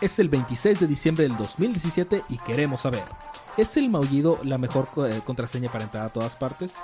Es 0.00 0.20
el 0.20 0.28
26 0.28 0.78
de 0.78 0.86
diciembre 0.86 1.24
del 1.26 1.36
2017 1.36 2.22
y 2.28 2.38
queremos 2.38 2.82
saber, 2.82 3.02
¿es 3.56 3.76
el 3.76 3.88
maullido 3.88 4.38
la 4.44 4.56
mejor 4.56 4.86
eh, 5.08 5.20
contraseña 5.24 5.72
para 5.72 5.84
entrar 5.84 6.06
a 6.06 6.08
todas 6.08 6.36
partes? 6.36 6.74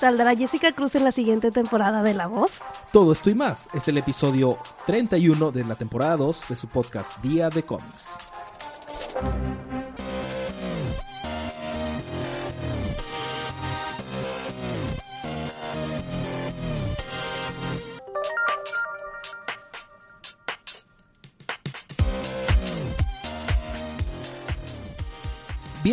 ¿Saldrá 0.00 0.34
Jessica 0.34 0.72
Cruz 0.72 0.94
en 0.94 1.04
la 1.04 1.12
siguiente 1.12 1.50
temporada 1.50 2.02
de 2.02 2.14
La 2.14 2.28
Voz? 2.28 2.60
Todo 2.92 3.12
esto 3.12 3.28
y 3.28 3.34
más 3.34 3.68
es 3.74 3.88
el 3.88 3.98
episodio 3.98 4.56
31 4.86 5.52
de 5.52 5.64
la 5.64 5.74
temporada 5.74 6.16
2 6.16 6.48
de 6.48 6.56
su 6.56 6.66
podcast 6.66 7.22
Día 7.22 7.50
de 7.50 7.62
Cómics. 7.62 8.25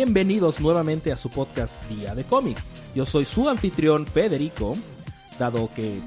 Bienvenidos 0.04 0.60
nuevamente 0.60 1.12
a 1.12 1.16
su 1.16 1.30
podcast 1.30 1.82
Día 1.88 2.14
de 2.14 2.24
Cómics. 2.24 2.92
Yo 2.94 3.06
soy 3.06 3.24
su 3.24 3.48
anfitrión 3.48 4.04
Federico, 4.04 4.76
dado 5.38 5.70
que 5.74 5.98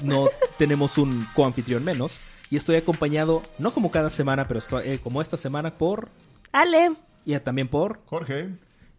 no 0.00 0.28
tenemos 0.58 0.96
un 0.96 1.26
coanfitrión 1.34 1.82
menos. 1.82 2.20
Y 2.50 2.56
estoy 2.56 2.76
acompañado, 2.76 3.42
no 3.58 3.72
como 3.72 3.90
cada 3.90 4.10
semana, 4.10 4.46
pero 4.46 4.60
estoy, 4.60 4.88
eh, 4.88 5.00
como 5.02 5.20
esta 5.20 5.36
semana, 5.36 5.76
por 5.76 6.10
Ale. 6.52 6.92
Y 7.24 7.36
también 7.40 7.66
por 7.66 8.02
Jorge. 8.06 8.50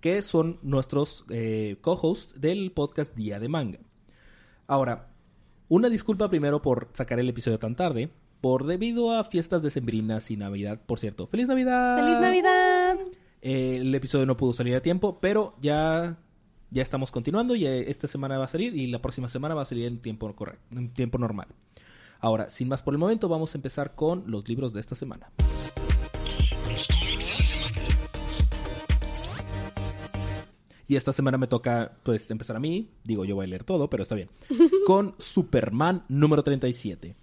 Que 0.01 0.21
son 0.21 0.59
nuestros 0.61 1.23
eh, 1.29 1.77
co-hosts 1.79 2.41
del 2.41 2.73
podcast 2.73 3.15
Día 3.15 3.39
de 3.39 3.47
Manga. 3.47 3.79
Ahora, 4.67 5.07
una 5.69 5.87
disculpa 5.87 6.29
primero 6.29 6.61
por 6.61 6.89
sacar 6.91 7.17
el 7.17 7.29
episodio 7.29 7.59
tan 7.59 7.77
tarde. 7.77 8.09
Por 8.41 8.65
debido 8.65 9.13
a 9.13 9.23
fiestas 9.23 9.63
decembrinas 9.63 10.29
y 10.31 10.35
Navidad, 10.35 10.81
por 10.85 10.99
cierto. 10.99 11.27
¡Feliz 11.27 11.47
Navidad! 11.47 11.95
¡Feliz 11.95 12.19
Navidad! 12.19 12.97
Eh, 13.45 13.75
el 13.81 13.93
episodio 13.93 14.25
no 14.25 14.37
pudo 14.37 14.53
salir 14.53 14.73
a 14.73 14.81
tiempo, 14.81 15.19
pero 15.19 15.53
ya, 15.61 16.17
ya 16.71 16.81
estamos 16.81 17.11
continuando. 17.11 17.55
Y 17.55 17.65
esta 17.65 18.07
semana 18.07 18.37
va 18.37 18.45
a 18.45 18.47
salir 18.47 18.73
y 18.73 18.87
la 18.87 19.01
próxima 19.01 19.27
semana 19.27 19.53
va 19.53 19.63
a 19.63 19.65
salir 19.65 19.85
en 19.85 19.99
tiempo, 19.99 20.33
correcto, 20.33 20.63
en 20.71 20.93
tiempo 20.93 21.17
normal. 21.17 21.47
Ahora, 22.21 22.49
sin 22.49 22.69
más 22.69 22.81
por 22.81 22.93
el 22.93 22.99
momento, 22.99 23.27
vamos 23.27 23.53
a 23.53 23.57
empezar 23.57 23.95
con 23.95 24.23
los 24.27 24.47
libros 24.47 24.71
de 24.71 24.79
esta 24.79 24.95
semana. 24.95 25.29
Y 30.87 30.95
esta 30.95 31.11
semana 31.11 31.37
me 31.37 31.47
toca, 31.47 31.97
pues, 32.03 32.31
empezar 32.31 32.55
a 32.55 32.61
mí. 32.61 32.91
Digo, 33.03 33.25
yo 33.25 33.35
voy 33.35 33.45
a 33.45 33.49
leer 33.49 33.65
todo, 33.65 33.89
pero 33.89 34.03
está 34.03 34.15
bien. 34.15 34.29
Con 34.87 35.15
Superman 35.17 36.05
número 36.07 36.43
37. 36.43 37.17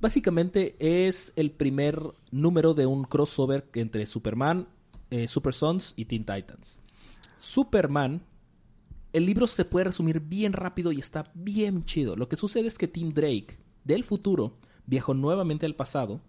Básicamente 0.00 0.76
es 0.78 1.32
el 1.36 1.50
primer 1.50 2.00
número 2.30 2.72
de 2.72 2.86
un 2.86 3.04
crossover 3.04 3.68
entre 3.74 4.06
Superman, 4.06 4.68
eh, 5.10 5.28
Super 5.28 5.54
Sons 5.54 5.94
y 5.96 6.04
Teen 6.04 6.24
Titans. 6.24 6.78
Superman, 7.38 8.22
el 9.12 9.26
libro 9.26 9.46
se 9.46 9.64
puede 9.64 9.84
resumir 9.84 10.20
bien 10.20 10.52
rápido 10.52 10.92
y 10.92 10.98
está 10.98 11.30
bien 11.34 11.84
chido. 11.84 12.16
Lo 12.16 12.28
que 12.28 12.36
sucede 12.36 12.68
es 12.68 12.78
que 12.78 12.88
Tim 12.88 13.12
Drake, 13.12 13.58
del 13.84 14.04
futuro, 14.04 14.56
viajó 14.86 15.14
nuevamente 15.14 15.66
al 15.66 15.74
pasado 15.74 16.20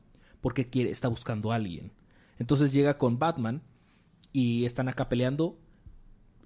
porque 0.41 0.69
quiere, 0.69 0.91
está 0.91 1.07
buscando 1.07 1.51
a 1.51 1.55
alguien. 1.55 1.91
Entonces 2.37 2.71
llega 2.71 2.97
con 2.97 3.19
Batman 3.19 3.61
y 4.31 4.65
están 4.65 4.87
acá 4.87 5.09
peleando. 5.09 5.57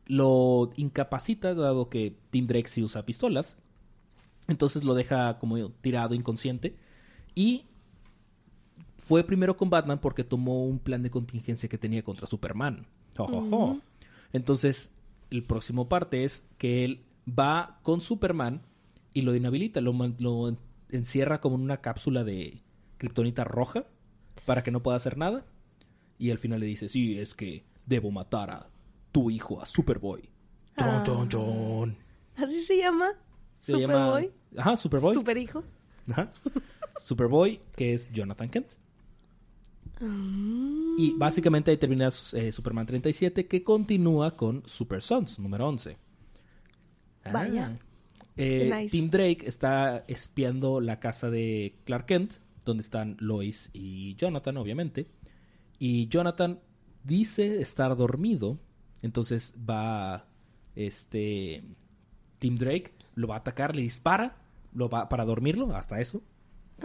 Lo 0.06 0.72
incapacita, 0.76 1.54
dado 1.54 1.90
que 1.90 2.18
Tim 2.30 2.48
Drake 2.48 2.68
sí 2.68 2.84
usa 2.84 3.06
pistolas. 3.06 3.58
Entonces 4.48 4.84
lo 4.84 4.96
deja 4.96 5.40
como 5.40 5.70
tirado, 5.70 6.16
inconsciente. 6.16 6.76
Y 7.36 7.66
fue 9.04 9.24
primero 9.26 9.58
con 9.58 9.70
Batman 9.70 10.00
porque 10.00 10.24
tomó 10.24 10.66
un 10.66 10.80
plan 10.80 11.04
de 11.04 11.12
contingencia 11.12 11.68
que 11.68 11.78
tenía 11.78 12.04
contra 12.04 12.26
Superman. 12.26 12.88
Entonces, 14.32 14.92
el 15.30 15.44
próximo 15.44 15.90
parte 15.90 16.24
es 16.24 16.46
que 16.58 16.86
él 16.86 17.04
va 17.28 17.80
con 17.84 18.00
Superman 18.00 18.62
y 19.14 19.22
lo 19.24 19.36
inhabilita, 19.36 19.82
lo, 19.82 19.94
lo 20.20 20.56
encierra 20.90 21.42
como 21.42 21.58
en 21.58 21.64
una 21.64 21.82
cápsula 21.82 22.24
de 22.24 22.62
kriptonita 22.98 23.44
roja 23.44 23.86
para 24.46 24.64
que 24.64 24.72
no 24.72 24.80
pueda 24.80 24.98
hacer 24.98 25.18
nada. 25.18 25.46
Y 26.18 26.32
al 26.32 26.38
final 26.38 26.62
le 26.62 26.66
dice, 26.68 26.88
sí, 26.88 27.20
es 27.20 27.36
que 27.36 27.66
debo 27.86 28.10
matar 28.10 28.52
a 28.52 28.70
tu 29.12 29.30
hijo, 29.30 29.62
a 29.62 29.66
Superboy. 29.66 30.30
Ah. 30.78 31.04
¿Así 32.38 32.64
se 32.64 32.78
llama? 32.78 33.10
Superboy. 33.60 34.32
Ajá, 34.58 34.78
Superboy. 34.78 35.14
Superhijo. 35.14 35.64
Ajá. 36.10 36.32
Superboy, 36.98 37.60
que 37.76 37.94
es 37.94 38.10
Jonathan 38.14 38.50
Kent. 38.50 38.83
Ah. 40.04 40.96
Y 40.98 41.14
básicamente 41.18 41.72
ahí 41.72 41.78
termina 41.78 42.10
eh, 42.34 42.52
Superman 42.52 42.86
37 42.86 43.48
que 43.48 43.64
continúa 43.64 44.36
con 44.36 44.64
Super 44.66 45.02
Sons 45.02 45.40
número 45.40 45.68
11. 45.68 45.98
Vaya. 47.32 47.80
Eh, 48.36 48.88
Tim 48.92 49.10
Drake 49.10 49.44
está 49.46 50.04
espiando 50.08 50.82
la 50.82 51.00
casa 51.00 51.30
de 51.30 51.80
Clark 51.86 52.06
Kent, 52.08 52.34
donde 52.66 52.82
están 52.82 53.16
Lois 53.20 53.70
y 53.74 54.16
Jonathan, 54.16 54.58
obviamente. 54.58 55.08
Y 55.80 56.08
Jonathan 56.08 56.60
dice 57.04 57.62
estar 57.62 57.96
dormido, 57.96 58.60
entonces 59.02 59.54
va 59.70 60.26
este 60.76 61.64
Tim 62.40 62.58
Drake 62.58 62.94
lo 63.16 63.28
va 63.28 63.36
a 63.36 63.40
atacar, 63.40 63.76
le 63.76 63.84
dispara, 63.84 64.38
lo 64.74 64.90
va 64.90 65.10
para 65.10 65.26
dormirlo, 65.26 65.76
hasta 65.76 66.00
eso. 66.02 66.24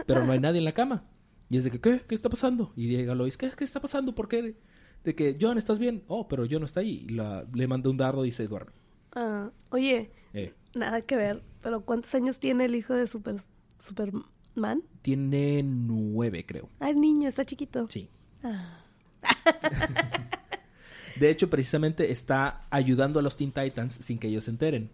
Pero 0.05 0.25
no 0.25 0.31
hay 0.31 0.39
nadie 0.39 0.59
en 0.59 0.65
la 0.65 0.73
cama. 0.73 1.05
Y 1.49 1.57
es 1.57 1.63
de 1.63 1.71
que, 1.71 1.81
¿qué? 1.81 2.01
¿Qué 2.07 2.15
está 2.15 2.29
pasando? 2.29 2.71
Y 2.75 2.87
llega 2.87 3.15
Lois, 3.15 3.37
¿qué, 3.37 3.49
¿qué 3.57 3.63
está 3.63 3.81
pasando? 3.81 4.13
¿Por 4.13 4.27
qué? 4.27 4.55
De 5.03 5.15
que, 5.15 5.37
John, 5.39 5.57
¿estás 5.57 5.79
bien? 5.79 6.03
Oh, 6.07 6.27
pero 6.27 6.45
John 6.49 6.59
no 6.59 6.65
está 6.65 6.81
ahí. 6.81 7.05
Y 7.07 7.13
la, 7.13 7.45
le 7.53 7.67
manda 7.67 7.89
un 7.89 7.97
dardo 7.97 8.25
y 8.25 8.31
se 8.31 8.47
duerme. 8.47 8.71
Ah, 9.13 9.49
oye, 9.69 10.11
eh. 10.33 10.53
nada 10.75 11.01
que 11.01 11.15
ver, 11.15 11.43
pero 11.61 11.81
¿cuántos 11.81 12.13
años 12.13 12.39
tiene 12.39 12.65
el 12.65 12.75
hijo 12.75 12.93
de 12.93 13.07
Super, 13.07 13.37
Superman? 13.79 14.83
Tiene 15.01 15.63
nueve, 15.63 16.45
creo. 16.45 16.69
Ah, 16.79 16.91
es 16.91 16.95
niño, 16.95 17.27
está 17.27 17.45
chiquito. 17.45 17.87
Sí. 17.89 18.09
Ah. 18.43 18.85
de 21.19 21.29
hecho, 21.31 21.49
precisamente 21.49 22.11
está 22.11 22.67
ayudando 22.69 23.19
a 23.19 23.23
los 23.23 23.35
Teen 23.35 23.51
Titans 23.51 23.97
sin 24.01 24.19
que 24.19 24.27
ellos 24.27 24.43
se 24.43 24.51
enteren. 24.51 24.91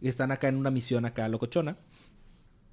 Están 0.00 0.30
acá 0.30 0.48
en 0.48 0.56
una 0.56 0.70
misión 0.70 1.04
acá 1.04 1.28
locochona. 1.28 1.76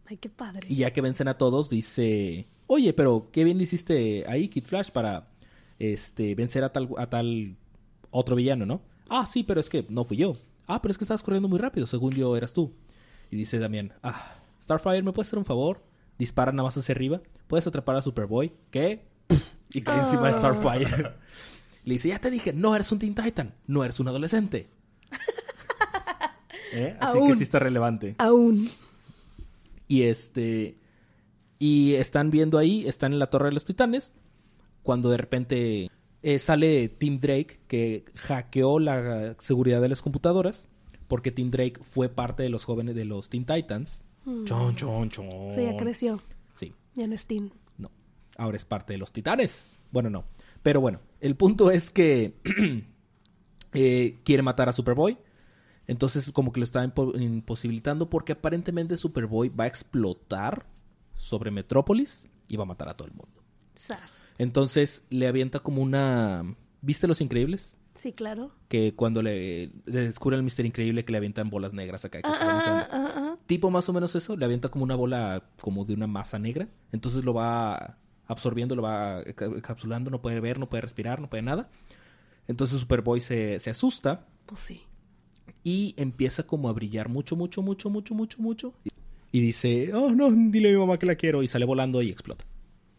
Ay, 0.06 0.18
qué 0.18 0.30
padre. 0.30 0.68
Y 0.70 0.78
ya 0.78 0.92
que 0.92 1.02
vencen 1.02 1.28
a 1.28 1.38
todos, 1.38 1.70
dice, 1.70 2.48
oye, 2.74 2.94
pero 2.94 3.30
qué 3.32 3.44
bien 3.44 3.62
hiciste 3.62 4.26
ahí, 4.28 4.50
Kid 4.50 4.66
Flash, 4.66 4.90
para 4.90 5.28
este, 5.80 6.36
vencer 6.36 6.64
a 6.64 6.72
tal, 6.72 6.90
a 6.98 7.08
tal 7.08 7.56
otro 8.12 8.36
villano, 8.36 8.66
¿no? 8.66 8.82
Ah, 9.10 9.26
sí, 9.26 9.44
pero 9.44 9.60
es 9.60 9.70
que 9.70 9.86
no 9.90 10.04
fui 10.04 10.18
yo. 10.18 10.34
Ah, 10.68 10.82
pero 10.82 10.92
es 10.92 10.98
que 10.98 11.04
estabas 11.04 11.24
corriendo 11.24 11.48
muy 11.48 11.60
rápido, 11.60 11.86
según 11.86 12.14
yo 12.14 12.36
eras 12.36 12.54
tú. 12.54 12.74
Y 13.30 13.36
dice 13.36 13.60
Damián, 13.60 13.94
ah, 14.02 14.36
Starfire, 14.62 15.04
¿me 15.04 15.12
puedes 15.12 15.28
hacer 15.28 15.40
un 15.40 15.46
favor? 15.46 15.84
Dispara 16.18 16.52
nada 16.52 16.64
más 16.64 16.78
hacia 16.78 16.94
arriba. 16.94 17.22
¿Puedes 17.48 17.68
atrapar 17.68 17.96
a 17.96 18.02
Superboy? 18.02 18.54
¿Qué? 18.72 19.06
Y 19.76 19.82
cae 19.82 20.02
encima 20.02 20.28
de 20.28 20.36
Starfire. 20.36 21.14
Le 21.84 21.94
dice, 21.94 22.10
ya 22.10 22.20
te 22.20 22.30
dije, 22.30 22.54
no 22.54 22.76
eres 22.76 22.92
un 22.92 23.00
Teen 23.00 23.16
Titan, 23.16 23.56
no 23.66 23.84
eres 23.84 24.00
un 24.00 24.08
adolescente. 24.08 24.68
¿Eh? 26.74 26.96
Así 27.00 27.20
que 27.28 27.36
sí 27.36 27.44
está 27.44 27.58
relevante. 27.58 28.16
Aún. 28.20 28.70
Y 29.88 30.04
este. 30.04 30.78
Y 31.60 31.94
están 31.96 32.32
viendo 32.32 32.58
ahí, 32.58 32.88
están 32.88 33.14
en 33.14 33.20
la 33.20 33.28
Torre 33.28 33.48
de 33.48 33.54
los 33.54 33.66
Titanes. 33.66 34.14
Cuando 34.82 35.10
de 35.10 35.18
repente 35.18 35.92
eh, 36.22 36.40
sale 36.40 36.90
Tim 36.90 37.18
Drake, 37.18 37.60
que 37.68 38.06
hackeó 38.16 38.80
la 38.80 39.36
seguridad 39.40 39.82
de 39.82 39.90
las 39.90 40.02
computadoras. 40.02 40.68
Porque 41.08 41.32
Tim 41.32 41.50
Drake 41.50 41.80
fue 41.82 42.10
parte 42.10 42.44
de 42.44 42.50
los 42.50 42.66
jóvenes 42.66 42.96
de 42.96 43.06
los 43.06 43.30
Teen 43.30 43.46
Titans. 43.46 44.06
Mm. 44.26 44.46
Chon, 44.46 44.76
chon, 44.76 45.10
chon. 45.10 45.30
Sí, 45.54 45.64
ya 45.64 45.78
creció. 45.78 46.22
Sí. 46.54 46.74
Ya 46.96 47.08
no 47.08 47.16
es 47.16 47.26
Teen. 47.26 47.52
No. 47.78 47.92
Ahora 48.38 48.58
es 48.58 48.66
parte 48.66 48.94
de 48.94 49.00
los 49.00 49.12
Titanes. 49.12 49.80
Bueno, 49.92 50.10
no. 50.10 50.26
Pero 50.64 50.82
bueno, 50.82 51.02
el 51.20 51.36
punto 51.36 51.72
es 51.72 51.90
que 51.90 52.36
eh, 53.74 54.20
quiere 54.24 54.44
matar 54.44 54.70
a 54.70 54.74
Superboy. 54.74 55.18
Entonces 55.88 56.32
como 56.32 56.54
que 56.54 56.62
lo 56.62 56.64
está 56.64 56.84
imposibilitando 56.84 58.10
porque 58.10 58.32
aparentemente 58.32 58.96
Superboy 58.96 59.50
va 59.50 59.66
a 59.66 59.68
explotar 59.68 60.66
sobre 61.24 61.52
Metrópolis 61.52 62.30
y 62.48 62.58
va 62.58 62.64
a 62.64 62.68
matar 62.68 62.90
a 62.90 62.96
todo 62.96 63.08
el 63.08 63.14
mundo. 63.14 63.44
Entonces 64.38 65.06
le 65.10 65.28
avienta 65.28 65.60
como 65.60 65.82
una... 65.82 66.56
¿Viste 66.82 67.08
Los 67.08 67.22
Increíbles? 67.22 67.78
Sí, 67.96 68.12
claro. 68.12 68.52
Que 68.68 68.94
cuando 68.94 69.22
le, 69.22 69.68
le 69.86 70.02
descubre 70.02 70.36
al 70.36 70.44
Mister 70.44 70.66
Increíble 70.66 71.06
que 71.06 71.14
le 71.14 71.18
avientan 71.20 71.50
bolas 71.50 71.74
negras 71.74 72.04
acá. 72.04 72.22
Que 72.22 72.28
ah, 72.28 72.38
ah, 72.42 72.88
ah, 72.92 73.38
tipo 73.46 73.70
más 73.70 73.88
o 73.88 73.94
menos 73.94 74.14
eso, 74.16 74.36
le 74.36 74.44
avienta 74.44 74.68
como 74.68 74.84
una 74.84 74.96
bola 74.96 75.44
como 75.62 75.86
de 75.86 75.94
una 75.94 76.08
masa 76.08 76.38
negra. 76.40 76.68
Entonces 76.92 77.24
lo 77.24 77.34
va 77.34 77.98
absorbiendo, 78.28 78.76
lo 78.76 78.82
va 78.82 79.22
encapsulando, 79.22 80.12
no 80.12 80.22
puede 80.22 80.42
ver, 80.42 80.60
no 80.60 80.68
puede 80.68 80.82
respirar, 80.82 81.22
no 81.22 81.30
puede 81.30 81.44
nada. 81.44 81.70
Entonces 82.48 82.82
Superboy 82.82 83.22
se, 83.22 83.60
se 83.60 83.70
asusta. 83.70 84.28
Pues 84.46 84.60
sí 84.60 84.84
y 85.64 85.94
empieza 85.98 86.44
como 86.44 86.70
a 86.70 86.74
brillar 86.74 87.10
mucho, 87.10 87.36
mucho, 87.36 87.62
mucho, 87.62 87.90
mucho, 87.90 88.14
mucho, 88.14 88.42
mucho. 88.42 88.74
Y 89.34 89.42
dice, 89.42 89.92
oh 89.96 90.12
no, 90.12 90.30
dile 90.32 90.70
a 90.70 90.74
mi 90.74 90.78
mamá 90.78 91.00
que 91.00 91.08
la 91.08 91.16
quiero 91.16 91.42
y 91.42 91.48
sale 91.48 91.66
volando 91.66 92.04
y 92.04 92.12
explota. 92.12 92.46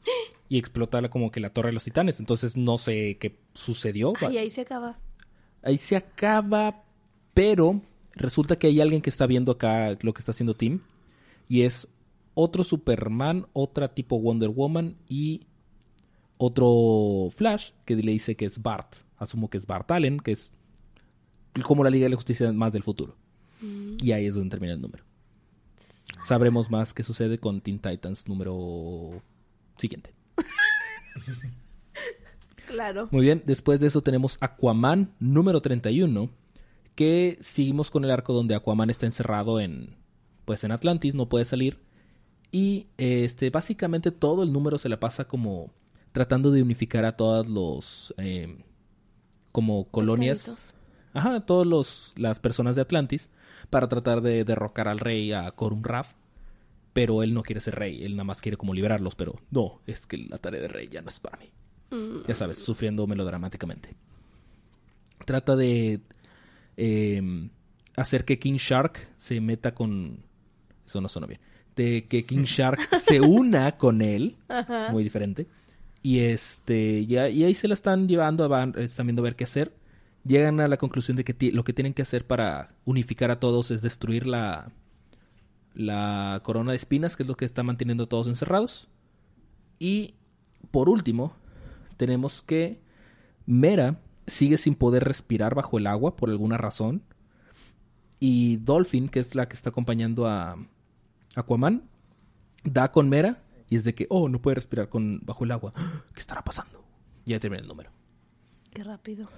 y 0.48 0.58
explota 0.58 1.08
como 1.08 1.30
que 1.30 1.38
la 1.38 1.50
torre 1.50 1.68
de 1.68 1.74
los 1.74 1.84
titanes. 1.84 2.18
Entonces 2.18 2.56
no 2.56 2.76
sé 2.76 3.18
qué 3.20 3.38
sucedió. 3.54 4.14
Ay, 4.20 4.38
ahí 4.38 4.50
se 4.50 4.62
acaba. 4.62 4.98
Ahí 5.62 5.76
se 5.76 5.94
acaba, 5.94 6.82
pero 7.34 7.80
resulta 8.14 8.58
que 8.58 8.66
hay 8.66 8.80
alguien 8.80 9.00
que 9.00 9.10
está 9.10 9.28
viendo 9.28 9.52
acá 9.52 9.96
lo 10.02 10.12
que 10.12 10.18
está 10.18 10.32
haciendo 10.32 10.54
Tim. 10.54 10.80
Y 11.48 11.62
es 11.62 11.86
otro 12.34 12.64
Superman, 12.64 13.46
otra 13.52 13.94
tipo 13.94 14.18
Wonder 14.18 14.48
Woman 14.48 14.96
y 15.08 15.46
otro 16.36 17.30
Flash 17.30 17.70
que 17.84 17.94
le 17.94 18.10
dice 18.10 18.34
que 18.34 18.46
es 18.46 18.60
Bart. 18.60 18.96
Asumo 19.18 19.48
que 19.48 19.58
es 19.58 19.66
Bart 19.66 19.88
Allen, 19.92 20.18
que 20.18 20.32
es 20.32 20.52
como 21.62 21.84
la 21.84 21.90
Liga 21.90 22.06
de 22.06 22.10
la 22.10 22.16
Justicia 22.16 22.52
más 22.52 22.72
del 22.72 22.82
futuro. 22.82 23.16
Y 24.02 24.10
ahí 24.10 24.26
es 24.26 24.34
donde 24.34 24.50
termina 24.50 24.74
el 24.74 24.80
número. 24.80 25.04
Sabremos 26.24 26.70
más 26.70 26.94
qué 26.94 27.02
sucede 27.02 27.38
con 27.38 27.60
Teen 27.60 27.78
Titans 27.78 28.26
número 28.28 29.22
siguiente. 29.76 30.14
Claro. 32.66 33.08
Muy 33.12 33.22
bien, 33.22 33.42
después 33.44 33.78
de 33.78 33.86
eso 33.86 34.02
tenemos 34.02 34.36
Aquaman 34.40 35.12
número 35.20 35.60
31, 35.60 36.30
que 36.94 37.38
seguimos 37.40 37.90
con 37.90 38.04
el 38.04 38.10
arco 38.10 38.32
donde 38.32 38.54
Aquaman 38.54 38.90
está 38.90 39.06
encerrado 39.06 39.60
en 39.60 39.96
pues 40.44 40.64
en 40.64 40.72
Atlantis, 40.72 41.14
no 41.14 41.28
puede 41.28 41.44
salir 41.44 41.78
y 42.54 42.86
este 42.98 43.50
básicamente 43.50 44.12
todo 44.12 44.42
el 44.44 44.52
número 44.52 44.78
se 44.78 44.88
la 44.88 45.00
pasa 45.00 45.26
como 45.26 45.72
tratando 46.12 46.52
de 46.52 46.62
unificar 46.62 47.04
a 47.04 47.16
todas 47.16 47.48
los 47.48 48.14
eh, 48.16 48.58
como 49.50 49.86
colonias, 49.90 50.44
Pescaditos. 50.44 50.73
Ajá, 51.14 51.40
todos 51.40 51.66
los 51.66 52.12
las 52.16 52.38
personas 52.38 52.76
de 52.76 52.82
Atlantis 52.82 53.30
para 53.70 53.88
tratar 53.88 54.20
de 54.20 54.44
derrocar 54.44 54.88
al 54.88 55.00
rey 55.00 55.32
a 55.32 55.50
Corum 55.52 55.82
Raf. 55.82 56.12
Pero 56.92 57.24
él 57.24 57.34
no 57.34 57.42
quiere 57.42 57.60
ser 57.60 57.74
rey, 57.74 58.04
él 58.04 58.14
nada 58.14 58.24
más 58.24 58.40
quiere 58.40 58.56
como 58.56 58.72
liberarlos, 58.72 59.16
pero 59.16 59.34
no, 59.50 59.80
es 59.84 60.06
que 60.06 60.16
la 60.16 60.38
tarea 60.38 60.60
de 60.60 60.68
rey 60.68 60.86
ya 60.86 61.02
no 61.02 61.08
es 61.08 61.18
para 61.18 61.38
mí 61.38 61.50
Mm, 61.94 62.26
ya 62.26 62.34
sabes, 62.34 62.58
sufriendo 62.58 63.06
melodramáticamente. 63.06 63.94
Trata 65.24 65.56
de 65.56 66.00
eh, 66.76 67.48
hacer 67.96 68.24
que 68.24 68.38
King 68.38 68.56
Shark 68.56 69.08
se 69.16 69.40
meta 69.40 69.74
con... 69.74 70.24
Eso 70.86 71.00
no 71.00 71.08
suena 71.08 71.26
bien. 71.26 71.40
De 71.76 72.06
que 72.06 72.24
King 72.24 72.44
Shark 72.44 72.80
se 73.00 73.20
una 73.20 73.76
con 73.76 74.02
él. 74.02 74.36
Ajá. 74.48 74.90
Muy 74.90 75.02
diferente. 75.04 75.46
Y 76.02 76.20
este 76.20 77.06
ya, 77.06 77.30
y 77.30 77.44
ahí 77.44 77.54
se 77.54 77.68
la 77.68 77.74
están 77.74 78.08
llevando, 78.08 78.46
van, 78.48 78.74
están 78.76 79.06
viendo 79.06 79.22
a 79.22 79.24
ver 79.24 79.36
qué 79.36 79.44
hacer. 79.44 79.72
Llegan 80.24 80.60
a 80.60 80.68
la 80.68 80.78
conclusión 80.78 81.16
de 81.16 81.24
que 81.24 81.52
lo 81.52 81.64
que 81.64 81.74
tienen 81.74 81.92
que 81.92 82.02
hacer 82.02 82.26
para 82.26 82.74
unificar 82.84 83.30
a 83.30 83.40
todos 83.40 83.70
es 83.70 83.82
destruir 83.82 84.26
la, 84.26 84.72
corona 86.42 86.70
de 86.70 86.76
espinas, 86.76 87.16
que 87.16 87.24
es 87.24 87.28
lo 87.28 87.36
que 87.36 87.44
está 87.44 87.62
manteniendo 87.62 88.04
a 88.04 88.08
todos 88.08 88.26
encerrados. 88.26 88.88
Y 89.78 90.14
por 90.70 90.88
último, 90.88 91.34
tenemos 91.98 92.40
que 92.40 92.80
Mera 93.44 94.00
sigue 94.26 94.56
sin 94.56 94.74
poder 94.74 95.04
respirar 95.04 95.54
bajo 95.54 95.76
el 95.76 95.86
agua 95.86 96.16
por 96.16 96.30
alguna 96.30 96.56
razón. 96.56 97.02
Y 98.18 98.56
Dolphin, 98.56 99.10
que 99.10 99.20
es 99.20 99.34
la 99.34 99.46
que 99.46 99.54
está 99.54 99.68
acompañando 99.70 100.26
a 100.26 100.56
Aquaman, 101.34 101.82
da 102.62 102.90
con 102.90 103.10
Mera 103.10 103.42
y 103.68 103.76
es 103.76 103.84
de 103.84 103.94
que, 103.94 104.06
oh, 104.08 104.30
no 104.30 104.40
puede 104.40 104.54
respirar 104.54 104.88
con, 104.88 105.20
bajo 105.24 105.44
el 105.44 105.50
agua. 105.50 105.74
¿Qué 106.14 106.20
estará 106.20 106.42
pasando? 106.42 106.82
Ya 107.26 107.38
terminé 107.40 107.62
el 107.62 107.68
número. 107.68 107.90
Qué 108.72 108.82
rápido. 108.82 109.28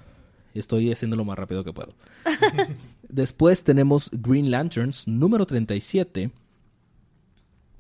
Estoy 0.59 0.91
haciendo 0.91 1.17
lo 1.17 1.25
más 1.25 1.39
rápido 1.39 1.65
que 1.65 1.73
puedo. 1.73 1.95
Después 3.09 3.65
tenemos 3.65 4.11
Green 4.13 4.51
Lanterns 4.51 5.07
número 5.07 5.47
37. 5.47 6.31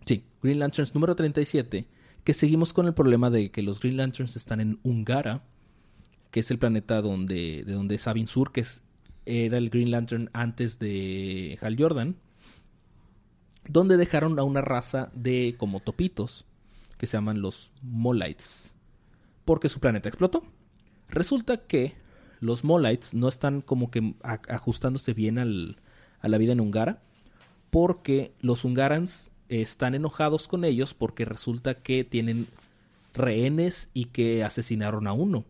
Sí, 0.05 0.25
Green 0.43 0.58
Lanterns 0.58 0.94
número 0.94 1.17
37. 1.17 1.87
Que 2.23 2.34
seguimos 2.34 2.73
con 2.73 2.87
el 2.87 2.94
problema 2.94 3.31
de 3.31 3.50
que 3.50 3.62
los 3.62 3.81
Green 3.81 3.96
Lanterns 3.96 4.37
están 4.37 4.61
en 4.61 4.78
Ungara, 4.82 5.44
que 6.31 6.40
es 6.40 6.50
el 6.50 6.58
planeta 6.58 7.00
donde, 7.00 7.64
de 7.64 7.73
donde 7.73 7.94
es 7.94 8.02
Sabin 8.02 8.26
Sur, 8.26 8.52
que 8.52 8.64
era 9.25 9.58
el 9.58 9.70
Green 9.70 9.90
Lantern 9.90 10.31
antes 10.32 10.78
de 10.78 11.58
Hal 11.61 11.76
Jordan. 11.78 12.17
Donde 13.69 13.96
dejaron 13.96 14.38
a 14.38 14.44
una 14.44 14.61
raza 14.61 15.11
de 15.14 15.56
como 15.58 15.81
topitos, 15.81 16.46
que 16.99 17.06
se 17.06 17.17
llaman 17.17 17.43
los 17.43 17.73
Molites. 17.82 18.75
Porque 19.44 19.69
su 19.69 19.81
planeta 19.81 20.08
explotó. 20.08 20.44
Resulta 21.08 21.67
que 21.67 21.94
los 22.40 22.64
Molites 22.64 23.14
no 23.14 23.28
están 23.28 23.60
como 23.60 23.90
que 23.90 24.14
ajustándose 24.22 25.14
bien 25.14 25.38
al, 25.38 25.76
a 26.20 26.28
la 26.28 26.38
vida 26.38 26.52
en 26.52 26.60
Ungara, 26.60 27.02
porque 27.70 28.34
los 28.40 28.64
Ungarans 28.64 29.30
están 29.48 29.94
enojados 29.94 30.48
con 30.48 30.64
ellos 30.64 30.94
porque 30.94 31.24
resulta 31.24 31.74
que 31.74 32.04
tienen 32.04 32.46
rehenes 33.14 33.90
y 33.94 34.06
que 34.06 34.44
asesinaron 34.44 35.06
a 35.06 35.12
uno 35.12 35.44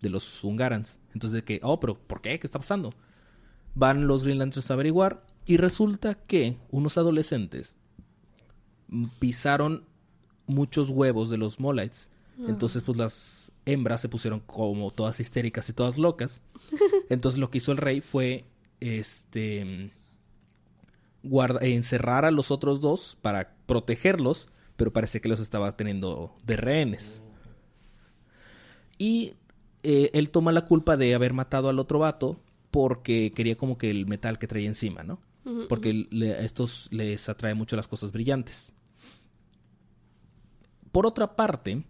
de 0.00 0.10
los 0.10 0.42
Ungarans. 0.44 0.98
Entonces 1.14 1.32
de 1.32 1.44
que, 1.44 1.60
oh, 1.62 1.80
pero 1.80 1.94
¿por 1.94 2.20
qué? 2.20 2.38
¿Qué 2.38 2.46
está 2.46 2.58
pasando? 2.58 2.94
Van 3.74 4.06
los 4.06 4.24
Green 4.24 4.38
Lanterns 4.38 4.70
a 4.70 4.74
averiguar 4.74 5.24
y 5.46 5.56
resulta 5.56 6.14
que 6.14 6.56
unos 6.70 6.98
adolescentes 6.98 7.76
pisaron 9.18 9.84
muchos 10.46 10.90
huevos 10.90 11.30
de 11.30 11.38
los 11.38 11.60
Molites. 11.60 12.10
Entonces, 12.46 12.82
pues 12.82 12.96
las 12.96 13.49
hembras 13.66 14.00
se 14.00 14.08
pusieron 14.08 14.40
como 14.40 14.90
todas 14.90 15.20
histéricas 15.20 15.68
y 15.68 15.72
todas 15.72 15.98
locas. 15.98 16.42
Entonces, 17.10 17.38
lo 17.38 17.50
que 17.50 17.58
hizo 17.58 17.72
el 17.72 17.78
rey 17.78 18.00
fue 18.00 18.44
este 18.80 19.92
guarda- 21.22 21.60
encerrar 21.62 22.24
a 22.24 22.30
los 22.30 22.50
otros 22.50 22.80
dos 22.80 23.16
para 23.20 23.54
protegerlos, 23.66 24.48
pero 24.76 24.92
parece 24.92 25.20
que 25.20 25.28
los 25.28 25.40
estaba 25.40 25.76
teniendo 25.76 26.34
de 26.44 26.56
rehenes. 26.56 27.20
Y 28.98 29.34
eh, 29.82 30.10
él 30.14 30.30
toma 30.30 30.52
la 30.52 30.66
culpa 30.66 30.96
de 30.96 31.14
haber 31.14 31.32
matado 31.32 31.68
al 31.68 31.78
otro 31.78 31.98
vato 31.98 32.38
porque 32.70 33.32
quería 33.34 33.56
como 33.56 33.76
que 33.78 33.90
el 33.90 34.06
metal 34.06 34.38
que 34.38 34.46
traía 34.46 34.68
encima, 34.68 35.02
¿no? 35.02 35.20
Porque 35.68 36.06
le- 36.10 36.34
a 36.34 36.40
estos 36.40 36.88
les 36.92 37.28
atrae 37.28 37.54
mucho 37.54 37.74
las 37.76 37.88
cosas 37.88 38.12
brillantes. 38.12 38.72
Por 40.92 41.06
otra 41.06 41.34
parte, 41.36 41.82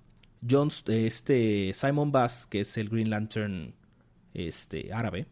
Jones, 0.48 0.84
este 0.86 1.72
Simon 1.74 2.12
Bass, 2.12 2.46
que 2.46 2.60
es 2.60 2.76
el 2.76 2.88
Green 2.88 3.10
Lantern 3.10 3.74
este, 4.34 4.92
árabe, 4.92 5.26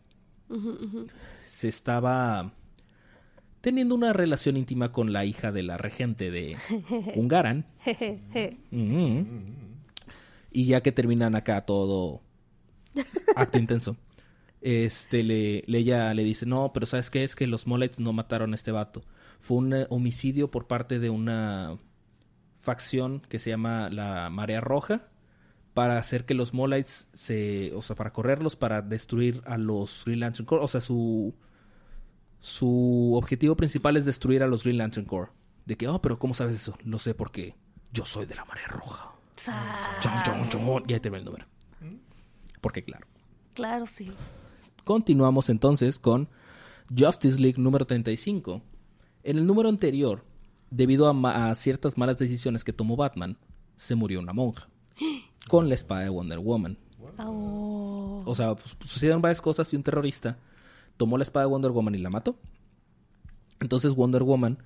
se 1.44 1.68
estaba 1.68 2.52
teniendo 3.60 3.94
una 3.94 4.12
relación 4.12 4.56
íntima 4.56 4.92
con 4.92 5.12
la 5.12 5.24
hija 5.24 5.52
de 5.52 5.62
la 5.62 5.76
regente 5.78 6.30
de 6.30 6.56
Ungaran. 7.16 7.66
Y 10.50 10.64
ya 10.66 10.80
que 10.82 10.92
terminan 10.92 11.34
acá 11.36 11.60
todo 11.66 12.22
acto 13.36 13.58
intenso, 13.58 13.96
este 14.62 15.22
le, 15.22 15.62
le- 15.66 15.78
ella 15.78 16.12
le 16.14 16.24
dice, 16.24 16.46
no, 16.46 16.72
pero 16.72 16.86
¿sabes 16.86 17.10
qué? 17.10 17.22
Es 17.22 17.36
que 17.36 17.46
los 17.46 17.66
Mollets 17.66 18.00
no 18.00 18.12
mataron 18.14 18.52
a 18.52 18.54
este 18.54 18.72
vato. 18.72 19.04
Fue 19.40 19.58
un 19.58 19.72
eh, 19.74 19.86
homicidio 19.90 20.50
por 20.50 20.66
parte 20.66 20.98
de 20.98 21.10
una 21.10 21.78
facción 22.68 23.22
que 23.30 23.38
se 23.38 23.48
llama 23.48 23.88
la 23.88 24.28
Marea 24.28 24.60
Roja 24.60 25.08
para 25.72 25.96
hacer 25.96 26.26
que 26.26 26.34
los 26.34 26.52
Molites 26.52 27.08
se, 27.14 27.72
o 27.72 27.80
sea, 27.80 27.96
para 27.96 28.12
correrlos, 28.12 28.56
para 28.56 28.82
destruir 28.82 29.42
a 29.46 29.56
los 29.56 30.02
Green 30.04 30.20
Lantern 30.20 30.44
Corps. 30.44 30.62
O 30.62 30.68
sea, 30.68 30.82
su 30.82 31.34
su 32.40 33.14
objetivo 33.16 33.56
principal 33.56 33.96
es 33.96 34.04
destruir 34.04 34.42
a 34.42 34.46
los 34.46 34.64
Green 34.64 34.76
Lantern 34.76 35.06
Corps. 35.06 35.32
De 35.64 35.76
que, 35.76 35.88
oh, 35.88 36.02
pero 36.02 36.18
¿cómo 36.18 36.34
sabes 36.34 36.56
eso? 36.56 36.76
Lo 36.84 36.98
sé 36.98 37.14
porque 37.14 37.54
yo 37.90 38.04
soy 38.04 38.26
de 38.26 38.34
la 38.34 38.44
Marea 38.44 38.66
Roja. 38.66 39.12
Chon, 40.00 40.12
chon, 40.24 40.48
chon. 40.50 40.84
Y 40.86 40.92
ahí 40.92 41.00
termina 41.00 41.20
el 41.20 41.24
número. 41.24 41.46
Porque 42.60 42.84
claro. 42.84 43.06
Claro, 43.54 43.86
sí. 43.86 44.12
Continuamos 44.84 45.48
entonces 45.48 45.98
con 45.98 46.28
Justice 46.94 47.40
League 47.40 47.58
número 47.62 47.86
35. 47.86 48.60
En 49.22 49.38
el 49.38 49.46
número 49.46 49.70
anterior, 49.70 50.24
debido 50.70 51.08
a, 51.08 51.12
ma- 51.12 51.50
a 51.50 51.54
ciertas 51.54 51.96
malas 51.98 52.18
decisiones 52.18 52.64
que 52.64 52.72
tomó 52.72 52.96
Batman, 52.96 53.36
se 53.76 53.94
murió 53.94 54.20
una 54.20 54.32
monja. 54.32 54.68
Con 55.48 55.68
la 55.68 55.74
espada 55.74 56.02
de 56.02 56.08
Wonder 56.10 56.38
Woman. 56.38 56.78
Oh. 57.18 58.22
O 58.26 58.34
sea, 58.34 58.54
pues, 58.54 58.76
sucedieron 58.80 59.22
varias 59.22 59.40
cosas 59.40 59.72
y 59.72 59.76
un 59.76 59.82
terrorista 59.82 60.36
tomó 60.96 61.16
la 61.16 61.22
espada 61.22 61.46
de 61.46 61.50
Wonder 61.50 61.70
Woman 61.70 61.94
y 61.94 61.98
la 61.98 62.10
mató. 62.10 62.36
Entonces 63.60 63.94
Wonder 63.94 64.22
Woman 64.22 64.58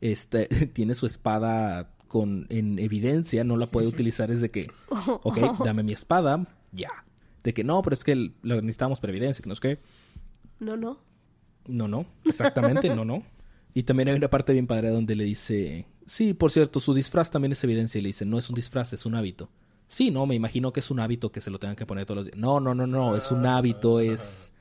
este, 0.00 0.46
tiene 0.72 0.94
su 0.94 1.06
espada 1.06 1.90
con, 2.08 2.46
en 2.48 2.78
evidencia, 2.78 3.44
no 3.44 3.56
la 3.56 3.70
puede 3.70 3.86
utilizar. 3.88 4.30
Es 4.30 4.40
de 4.40 4.50
que, 4.50 4.70
ok, 5.22 5.64
dame 5.64 5.82
mi 5.82 5.92
espada, 5.92 6.46
ya. 6.72 6.90
De 7.42 7.54
que 7.54 7.64
no, 7.64 7.80
pero 7.82 7.94
es 7.94 8.04
que 8.04 8.14
lo 8.14 8.56
necesitamos 8.60 9.00
para 9.00 9.12
evidencia, 9.12 9.42
que 9.42 9.48
no 9.48 9.54
es 9.54 9.60
que. 9.60 9.80
No, 10.58 10.76
no. 10.76 10.98
No, 11.66 11.88
no, 11.88 12.06
exactamente, 12.24 12.94
no, 12.94 13.04
no. 13.04 13.22
Y 13.74 13.84
también 13.84 14.08
hay 14.08 14.16
una 14.16 14.30
parte 14.30 14.52
bien 14.52 14.66
padre 14.66 14.90
donde 14.90 15.14
le 15.14 15.24
dice, 15.24 15.86
sí, 16.04 16.34
por 16.34 16.50
cierto, 16.50 16.80
su 16.80 16.94
disfraz 16.94 17.30
también 17.30 17.52
es 17.52 17.62
evidencia. 17.62 17.98
Y 17.98 18.02
le 18.02 18.08
dice, 18.08 18.24
no 18.24 18.38
es 18.38 18.48
un 18.48 18.56
disfraz, 18.56 18.92
es 18.92 19.06
un 19.06 19.14
hábito. 19.14 19.48
Sí, 19.88 20.10
no, 20.10 20.26
me 20.26 20.34
imagino 20.34 20.72
que 20.72 20.80
es 20.80 20.90
un 20.90 21.00
hábito 21.00 21.32
que 21.32 21.40
se 21.40 21.50
lo 21.50 21.58
tengan 21.58 21.76
que 21.76 21.86
poner 21.86 22.06
todos 22.06 22.18
los 22.18 22.26
días. 22.26 22.38
No, 22.38 22.60
no, 22.60 22.74
no, 22.74 22.86
no, 22.86 23.16
es 23.16 23.30
un 23.32 23.44
hábito, 23.46 24.00
es 24.00 24.52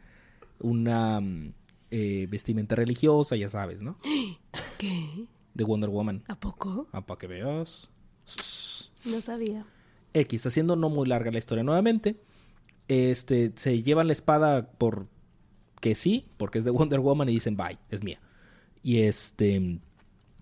una 0.59 1.19
mm, 1.21 1.53
eh, 1.91 2.27
vestimenta 2.29 2.75
religiosa, 2.75 3.35
ya 3.35 3.49
sabes, 3.49 3.81
¿no? 3.81 3.97
¿Qué? 4.77 5.25
De 5.53 5.63
Wonder 5.63 5.89
Woman. 5.89 6.23
¿A 6.27 6.39
poco? 6.39 6.87
Ah, 6.91 7.05
para 7.05 7.17
que 7.19 7.27
veas. 7.27 7.89
No 9.05 9.21
sabía. 9.21 9.65
X, 10.13 10.45
haciendo 10.45 10.75
no 10.75 10.89
muy 10.89 11.07
larga 11.07 11.31
la 11.31 11.37
historia 11.37 11.63
nuevamente. 11.63 12.15
Este, 12.87 13.51
se 13.55 13.83
llevan 13.83 14.07
la 14.07 14.13
espada 14.13 14.71
por 14.71 15.07
que 15.79 15.95
sí, 15.95 16.25
porque 16.37 16.59
es 16.59 16.65
de 16.65 16.71
Wonder 16.71 16.99
Woman 16.99 17.29
y 17.29 17.33
dicen, 17.33 17.55
bye, 17.55 17.77
es 17.89 18.03
mía. 18.03 18.19
Y 18.81 19.01
este, 19.01 19.79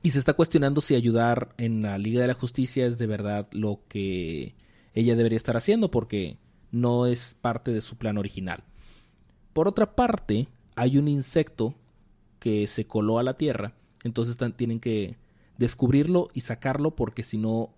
y 0.03 0.11
se 0.11 0.19
está 0.19 0.33
cuestionando 0.33 0.81
si 0.81 0.95
ayudar 0.95 1.53
en 1.57 1.81
la 1.81 1.97
Liga 1.97 2.21
de 2.21 2.27
la 2.27 2.33
Justicia 2.33 2.85
es 2.85 2.97
de 2.97 3.07
verdad 3.07 3.47
lo 3.51 3.81
que 3.87 4.55
ella 4.93 5.15
debería 5.15 5.37
estar 5.37 5.57
haciendo, 5.57 5.91
porque 5.91 6.37
no 6.71 7.05
es 7.05 7.35
parte 7.39 7.71
de 7.71 7.81
su 7.81 7.97
plan 7.97 8.17
original. 8.17 8.63
Por 9.53 9.67
otra 9.67 9.95
parte, 9.95 10.47
hay 10.75 10.97
un 10.97 11.07
insecto 11.07 11.75
que 12.39 12.67
se 12.67 12.85
coló 12.85 13.19
a 13.19 13.23
la 13.23 13.37
Tierra, 13.37 13.73
entonces 14.03 14.37
tienen 14.55 14.79
que 14.79 15.17
descubrirlo 15.57 16.29
y 16.33 16.41
sacarlo 16.41 16.95
porque 16.95 17.23
si 17.23 17.37
no 17.37 17.73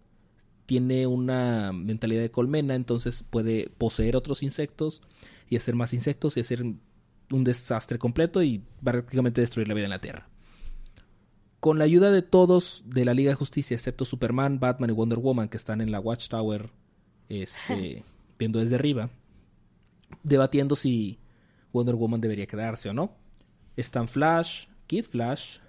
tiene 0.65 1.07
una 1.07 1.71
mentalidad 1.71 2.21
de 2.21 2.29
colmena, 2.29 2.75
entonces 2.75 3.23
puede 3.23 3.71
poseer 3.77 4.15
otros 4.15 4.43
insectos 4.43 5.01
y 5.49 5.55
hacer 5.55 5.75
más 5.75 5.93
insectos 5.93 6.37
y 6.37 6.41
hacer 6.41 6.63
un 6.63 7.43
desastre 7.43 7.97
completo 7.97 8.43
y 8.43 8.63
prácticamente 8.83 9.41
destruir 9.41 9.67
la 9.67 9.73
vida 9.73 9.85
en 9.85 9.91
la 9.91 10.01
Tierra. 10.01 10.29
Con 11.59 11.77
la 11.77 11.85
ayuda 11.85 12.11
de 12.11 12.21
todos 12.21 12.83
de 12.85 13.05
la 13.05 13.13
Liga 13.13 13.29
de 13.31 13.35
Justicia, 13.35 13.75
excepto 13.75 14.05
Superman, 14.05 14.59
Batman 14.59 14.89
y 14.89 14.93
Wonder 14.93 15.19
Woman, 15.19 15.49
que 15.49 15.57
están 15.57 15.81
en 15.81 15.91
la 15.91 15.99
Watchtower 15.99 16.69
este, 17.27 18.03
viendo 18.39 18.59
desde 18.59 18.75
arriba, 18.75 19.09
debatiendo 20.23 20.75
si 20.75 21.19
Wonder 21.73 21.95
Woman 21.95 22.21
debería 22.21 22.47
quedarse 22.47 22.89
o 22.89 22.93
no. 22.93 23.15
Están 23.75 24.07
Flash, 24.07 24.67
Kid 24.87 25.05
Flash, 25.05 25.59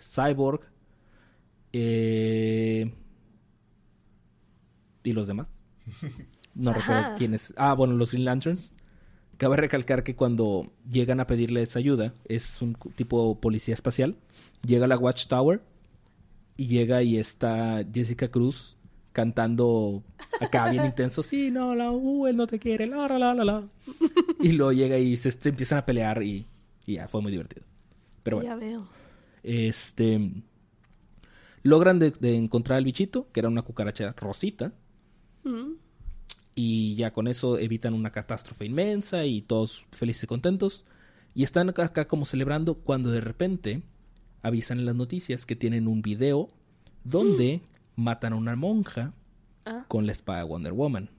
Cyborg, 0.00 0.60
eh, 1.72 2.92
y 5.02 5.12
los 5.12 5.26
demás. 5.26 5.60
No 6.56 6.72
recuerdo 6.72 7.16
quiénes. 7.18 7.52
Ah, 7.58 7.74
bueno, 7.74 7.92
los 7.92 8.12
Green 8.12 8.24
Lanterns. 8.24 8.72
Cabe 9.36 9.56
recalcar 9.56 10.02
que 10.02 10.16
cuando 10.16 10.72
llegan 10.90 11.20
a 11.20 11.26
pedirles 11.26 11.76
ayuda, 11.76 12.14
es 12.24 12.62
un 12.62 12.74
tipo 12.94 13.38
policía 13.40 13.74
espacial. 13.74 14.16
Llega 14.66 14.86
a 14.86 14.88
la 14.88 14.96
Watchtower 14.96 15.60
y 16.56 16.66
llega 16.68 17.02
y 17.02 17.18
está 17.18 17.84
Jessica 17.92 18.28
Cruz 18.28 18.76
cantando 19.12 20.02
acá 20.40 20.70
bien 20.70 20.84
intenso. 20.86 21.22
Sí, 21.22 21.50
no, 21.50 21.74
la, 21.74 21.90
uh, 21.90 22.26
él 22.26 22.36
no 22.36 22.46
te 22.46 22.58
quiere, 22.58 22.86
la, 22.86 23.08
la, 23.08 23.34
la, 23.34 23.44
la. 23.44 23.68
Y 24.40 24.52
luego 24.52 24.72
llega 24.72 24.98
y 24.98 25.16
se, 25.16 25.30
empiezan 25.48 25.78
a 25.78 25.86
pelear 25.86 26.22
y, 26.22 26.46
ya, 26.86 27.08
fue 27.08 27.22
muy 27.22 27.32
divertido. 27.32 27.64
Pero 28.22 28.38
bueno. 28.38 28.50
Ya 28.50 28.56
veo. 28.56 28.86
Este. 29.42 30.30
Logran 31.62 31.98
de, 31.98 32.12
encontrar 32.36 32.76
al 32.78 32.84
bichito, 32.84 33.28
que 33.32 33.40
era 33.40 33.48
una 33.48 33.62
cucaracha 33.62 34.12
rosita. 34.12 34.72
Mm. 35.44 35.72
Y 36.58 36.94
ya 36.94 37.12
con 37.12 37.28
eso 37.28 37.58
evitan 37.58 37.92
una 37.92 38.10
catástrofe 38.10 38.64
inmensa 38.64 39.26
y 39.26 39.42
todos 39.42 39.86
felices 39.92 40.24
y 40.24 40.26
contentos. 40.26 40.86
Y 41.34 41.42
están 41.42 41.68
acá, 41.68 42.08
como 42.08 42.24
celebrando 42.24 42.76
cuando 42.76 43.10
de 43.10 43.20
repente 43.20 43.82
avisan 44.42 44.78
en 44.78 44.86
las 44.86 44.94
noticias 44.94 45.44
que 45.44 45.54
tienen 45.54 45.86
un 45.86 46.00
video 46.00 46.48
donde 47.04 47.60
matan 47.94 48.32
a 48.32 48.36
una 48.36 48.56
monja 48.56 49.12
ah. 49.66 49.84
con 49.86 50.06
la 50.06 50.12
espada 50.12 50.38
de 50.38 50.44
Wonder 50.46 50.72
Woman. 50.72 51.10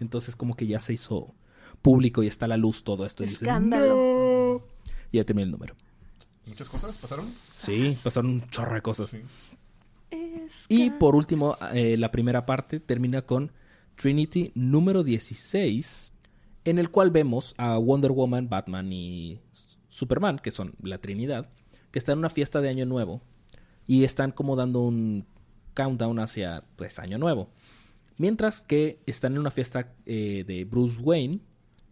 Entonces 0.00 0.34
como 0.34 0.56
que 0.56 0.66
ya 0.66 0.80
se 0.80 0.94
hizo 0.94 1.34
público 1.82 2.22
y 2.22 2.26
está 2.26 2.46
a 2.46 2.48
la 2.48 2.56
luz 2.56 2.84
todo 2.84 3.04
esto. 3.04 3.22
Y 3.22 3.28
Escándalo. 3.28 4.66
Y 5.12 5.18
ya 5.18 5.24
terminé 5.24 5.44
el 5.44 5.50
número. 5.50 5.76
¿Muchas 6.46 6.70
cosas 6.70 6.96
pasaron? 6.96 7.34
Sí, 7.58 7.98
pasaron 8.02 8.30
un 8.30 8.48
chorro 8.48 8.76
de 8.76 8.82
cosas. 8.82 9.14
Y 10.68 10.90
por 10.90 11.14
último, 11.14 11.58
eh, 11.74 11.98
la 11.98 12.10
primera 12.10 12.46
parte 12.46 12.80
termina 12.80 13.22
con 13.22 13.52
Trinity 13.96 14.52
número 14.54 15.02
16, 15.02 16.12
en 16.64 16.78
el 16.78 16.90
cual 16.90 17.10
vemos 17.10 17.54
a 17.58 17.76
Wonder 17.78 18.12
Woman, 18.12 18.48
Batman 18.48 18.92
y 18.92 19.40
Superman, 19.88 20.38
que 20.38 20.50
son 20.50 20.74
la 20.82 20.98
Trinidad, 20.98 21.50
que 21.90 21.98
están 21.98 22.14
en 22.14 22.18
una 22.20 22.30
fiesta 22.30 22.60
de 22.60 22.68
Año 22.68 22.86
Nuevo 22.86 23.22
y 23.86 24.04
están 24.04 24.32
como 24.32 24.56
dando 24.56 24.80
un 24.80 25.26
countdown 25.74 26.18
hacia 26.18 26.64
pues 26.76 26.98
Año 26.98 27.18
Nuevo. 27.18 27.50
Mientras 28.16 28.62
que 28.62 28.98
están 29.06 29.34
en 29.34 29.40
una 29.40 29.50
fiesta 29.50 29.92
eh, 30.06 30.44
de 30.46 30.64
Bruce 30.64 31.00
Wayne, 31.00 31.40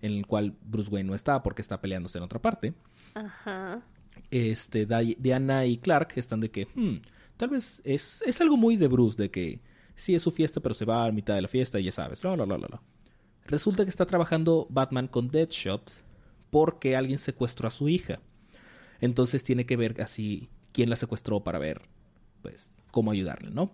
en 0.01 0.13
el 0.13 0.27
cual 0.27 0.57
Bruce 0.65 0.91
Wayne 0.91 1.09
no 1.09 1.15
está 1.15 1.43
porque 1.43 1.63
está 1.63 1.81
peleándose 1.81 2.19
en 2.19 2.25
otra 2.25 2.41
parte. 2.41 2.75
Ajá. 3.15 3.83
Este, 4.31 4.87
Diana 5.19 5.67
y 5.67 5.79
Clark 5.79 6.13
están 6.17 6.41
de 6.41 6.51
que, 6.51 6.67
hmm, 6.75 7.03
tal 7.37 7.51
vez 7.51 7.83
es, 7.85 8.23
es 8.27 8.41
algo 8.41 8.57
muy 8.57 8.77
de 8.77 8.89
Bruce, 8.89 9.21
de 9.21 9.31
que 9.31 9.61
sí 9.97 10.15
es 10.15 10.23
su 10.23 10.31
fiesta, 10.31 10.61
pero 10.61 10.75
se 10.75 10.85
va 10.85 11.07
a 11.07 11.13
mitad 11.13 11.35
de 11.35 11.43
la 11.43 11.49
fiesta 11.49 11.79
y 11.79 11.85
ya 11.85 11.93
sabes. 11.93 12.21
Resulta 13.47 13.85
que 13.85 13.91
está 13.91 14.07
trabajando 14.07 14.67
Batman 14.71 15.09
con 15.09 15.29
Deadshot 15.29 15.93
porque 16.51 16.97
alguien 16.97 17.19
secuestró 17.19 17.69
a 17.69 17.71
su 17.71 17.89
hija. 17.89 18.21
Entonces 19.01 19.43
tiene 19.43 19.67
que 19.67 19.77
ver 19.77 20.01
así 20.01 20.49
quién 20.73 20.91
la 20.91 20.97
secuestró 20.97 21.41
para 21.41 21.59
ver, 21.59 21.83
pues, 22.43 22.71
cómo 22.91 23.11
ayudarle, 23.11 23.51
¿no? 23.51 23.73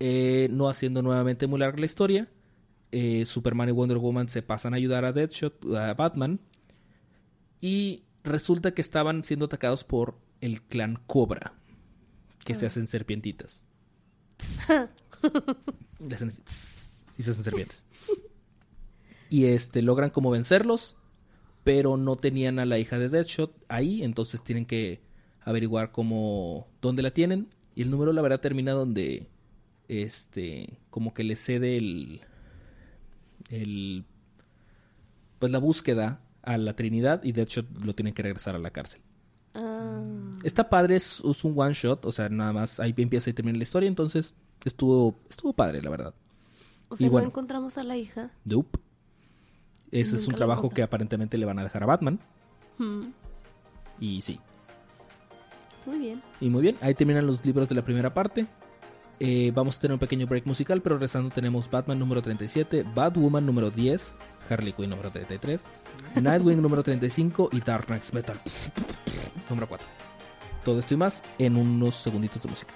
Eh, 0.00 0.48
no 0.52 0.68
haciendo 0.68 1.02
nuevamente 1.02 1.46
muy 1.46 1.58
larga 1.58 1.80
la 1.80 1.86
historia, 1.86 2.28
eh, 2.92 3.24
Superman 3.26 3.68
y 3.68 3.72
Wonder 3.72 3.98
Woman 3.98 4.28
se 4.28 4.42
pasan 4.42 4.72
a 4.72 4.76
ayudar 4.76 5.04
a 5.04 5.12
Deadshot, 5.12 5.74
a 5.74 5.94
Batman, 5.94 6.38
y 7.60 8.04
resulta 8.22 8.72
que 8.72 8.80
estaban 8.80 9.24
siendo 9.24 9.46
atacados 9.46 9.82
por 9.84 10.18
el 10.40 10.62
clan 10.62 11.00
Cobra, 11.06 11.54
que 12.44 12.54
se 12.54 12.66
y 17.18 17.22
se 17.22 17.30
hacen 17.30 17.44
serpientes. 17.44 17.84
Y 19.30 19.46
este 19.46 19.82
logran 19.82 20.10
como 20.10 20.30
vencerlos, 20.30 20.96
pero 21.64 21.96
no 21.96 22.16
tenían 22.16 22.58
a 22.58 22.66
la 22.66 22.78
hija 22.78 22.98
de 22.98 23.08
Deadshot 23.08 23.54
ahí, 23.68 24.02
entonces 24.02 24.42
tienen 24.42 24.64
que 24.64 25.02
averiguar 25.42 25.92
cómo 25.92 26.68
dónde 26.80 27.02
la 27.02 27.10
tienen 27.10 27.48
y 27.74 27.82
el 27.82 27.90
número 27.90 28.12
la 28.12 28.22
verdad 28.22 28.40
termina 28.40 28.72
donde 28.72 29.28
este 29.88 30.78
como 30.90 31.14
que 31.14 31.24
le 31.24 31.36
cede 31.36 31.78
el 31.78 32.20
el 33.48 34.04
pues 35.38 35.52
la 35.52 35.58
búsqueda 35.58 36.20
a 36.42 36.58
la 36.58 36.74
Trinidad 36.74 37.22
y 37.24 37.32
Deadshot 37.32 37.66
lo 37.82 37.94
tienen 37.94 38.14
que 38.14 38.22
regresar 38.22 38.54
a 38.54 38.58
la 38.58 38.70
cárcel. 38.70 39.00
Ah. 39.54 40.02
Está 40.44 40.68
padre, 40.68 40.96
es, 40.96 41.20
un 41.20 41.54
one 41.56 41.74
shot, 41.74 42.04
o 42.04 42.12
sea, 42.12 42.28
nada 42.28 42.52
más 42.52 42.80
ahí 42.80 42.94
empieza 42.96 43.30
y 43.30 43.32
termina 43.32 43.58
la 43.58 43.62
historia, 43.62 43.88
entonces 43.88 44.34
estuvo 44.64 45.16
estuvo 45.28 45.52
padre, 45.52 45.82
la 45.82 45.90
verdad. 45.90 46.14
O 46.88 46.96
sea, 46.96 47.08
no 47.08 47.18
encontramos 47.18 47.76
a 47.76 47.82
la 47.82 47.96
hija. 47.96 48.30
Nope. 48.44 48.78
Ese 49.90 50.16
es 50.16 50.26
un 50.26 50.34
trabajo 50.34 50.68
que 50.68 50.82
aparentemente 50.82 51.38
le 51.38 51.46
van 51.46 51.58
a 51.58 51.62
dejar 51.62 51.82
a 51.82 51.86
Batman. 51.86 52.20
Hmm. 52.78 53.08
Y 54.00 54.20
sí. 54.20 54.38
Muy 55.86 55.98
bien. 55.98 56.22
Y 56.40 56.50
muy 56.50 56.62
bien, 56.62 56.76
ahí 56.80 56.94
terminan 56.94 57.26
los 57.26 57.44
libros 57.44 57.68
de 57.68 57.74
la 57.74 57.82
primera 57.82 58.12
parte. 58.12 58.46
Eh, 59.20 59.50
vamos 59.54 59.76
a 59.76 59.80
tener 59.80 59.94
un 59.94 59.98
pequeño 59.98 60.26
break 60.26 60.46
musical, 60.46 60.80
pero 60.80 60.98
rezando 60.98 61.30
tenemos 61.30 61.68
Batman 61.68 61.98
número 61.98 62.22
37, 62.22 62.84
Batwoman 62.94 63.44
número 63.44 63.70
10, 63.70 64.14
Harley 64.48 64.72
Quinn 64.72 64.90
número 64.90 65.10
33, 65.10 65.60
Nightwing 66.22 66.62
número 66.62 66.84
35 66.84 67.48
y 67.52 67.60
Dark 67.60 67.86
Knights 67.86 68.14
Metal 68.14 68.40
número 69.48 69.68
4. 69.68 69.86
Todo 70.64 70.78
esto 70.78 70.94
y 70.94 70.96
más 70.96 71.22
en 71.38 71.56
unos 71.56 71.96
segunditos 71.96 72.42
de 72.42 72.48
música. 72.48 72.74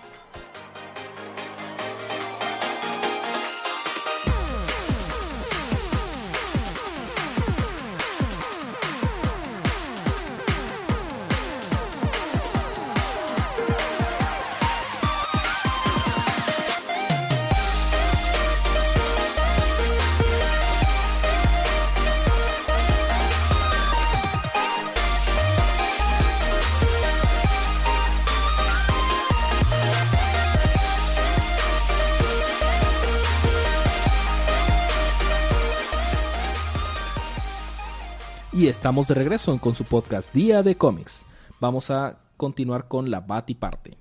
Estamos 38.83 39.07
de 39.07 39.15
regreso 39.15 39.57
con 39.59 39.77
su 39.77 39.85
podcast 39.85 40.35
Día 40.35 40.65
de 40.65 40.75
Cómics. 40.75 41.25
Vamos 41.61 41.93
a 41.93 42.19
continuar 42.37 42.89
con 42.89 43.12
la 43.12 43.21
Bati 43.21 43.55
parte. 43.55 43.97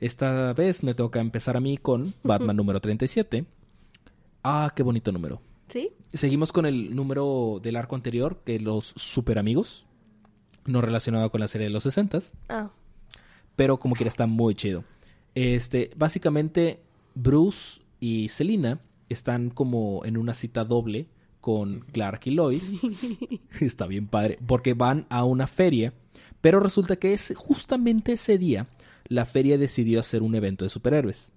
Esta 0.00 0.54
vez 0.54 0.82
me 0.82 0.94
toca 0.94 1.20
empezar 1.20 1.54
a 1.54 1.60
mí 1.60 1.76
con 1.76 2.14
Batman 2.22 2.56
número 2.56 2.80
37. 2.80 3.44
Ah, 4.42 4.72
qué 4.74 4.82
bonito 4.82 5.12
número. 5.12 5.42
¿Sí? 5.68 5.90
Seguimos 6.14 6.50
con 6.50 6.64
el 6.64 6.96
número 6.96 7.60
del 7.62 7.76
arco 7.76 7.94
anterior, 7.94 8.40
que 8.42 8.58
los 8.58 8.94
super 8.96 9.38
amigos. 9.38 9.84
No 10.64 10.80
relacionado 10.80 11.30
con 11.30 11.42
la 11.42 11.48
serie 11.48 11.66
de 11.66 11.74
los 11.74 11.82
60 11.82 12.18
Ah. 12.48 12.70
Pero 13.54 13.78
como 13.78 13.96
quiera 13.96 14.08
está 14.08 14.26
muy 14.26 14.54
chido. 14.54 14.82
Este, 15.34 15.90
básicamente, 15.94 16.80
Bruce 17.14 17.82
y 18.00 18.30
Selina 18.30 18.80
están 19.10 19.50
como 19.50 20.06
en 20.06 20.16
una 20.16 20.32
cita 20.32 20.64
doble 20.64 21.06
con 21.46 21.84
Clark 21.92 22.22
y 22.24 22.32
Lois. 22.32 22.74
Está 23.60 23.86
bien 23.86 24.08
padre, 24.08 24.36
porque 24.44 24.74
van 24.74 25.06
a 25.10 25.22
una 25.22 25.46
feria, 25.46 25.94
pero 26.40 26.58
resulta 26.58 26.96
que 26.96 27.12
es 27.14 27.32
justamente 27.36 28.14
ese 28.14 28.36
día 28.36 28.66
la 29.06 29.26
feria 29.26 29.56
decidió 29.56 30.00
hacer 30.00 30.24
un 30.24 30.34
evento 30.34 30.64
de 30.64 30.70
superhéroes. 30.70 31.30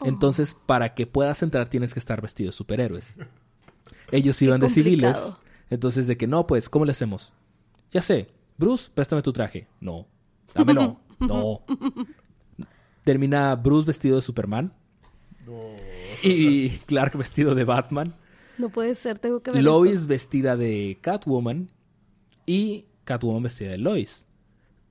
Oh. 0.00 0.08
Entonces, 0.08 0.56
para 0.66 0.94
que 0.94 1.06
puedas 1.06 1.40
entrar 1.44 1.68
tienes 1.68 1.94
que 1.94 2.00
estar 2.00 2.20
vestido 2.20 2.48
de 2.48 2.52
superhéroes. 2.52 3.16
Ellos 4.10 4.42
iban 4.42 4.60
de 4.60 4.68
civiles. 4.68 5.36
Entonces, 5.70 6.08
de 6.08 6.16
que 6.16 6.26
no, 6.26 6.48
pues, 6.48 6.68
¿cómo 6.68 6.84
le 6.84 6.90
hacemos? 6.90 7.32
Ya 7.92 8.02
sé, 8.02 8.26
Bruce, 8.58 8.90
préstame 8.92 9.22
tu 9.22 9.32
traje. 9.32 9.68
No. 9.80 10.08
Dámelo. 10.52 10.98
no. 11.20 11.62
Termina 13.04 13.54
Bruce 13.54 13.86
vestido 13.86 14.16
de 14.16 14.22
Superman 14.22 14.72
No. 15.46 15.76
y 16.24 16.70
Clark 16.86 17.16
vestido 17.16 17.54
de 17.54 17.62
Batman. 17.62 18.16
No 18.58 18.68
puede 18.68 18.94
ser, 18.94 19.18
tengo 19.18 19.40
que 19.42 19.50
ver 19.50 19.62
Lois 19.62 19.92
esto. 19.98 20.08
vestida 20.08 20.56
de 20.56 20.98
Catwoman 21.00 21.70
y 22.46 22.84
Catwoman 23.04 23.42
vestida 23.42 23.70
de 23.70 23.78
Lois. 23.78 24.26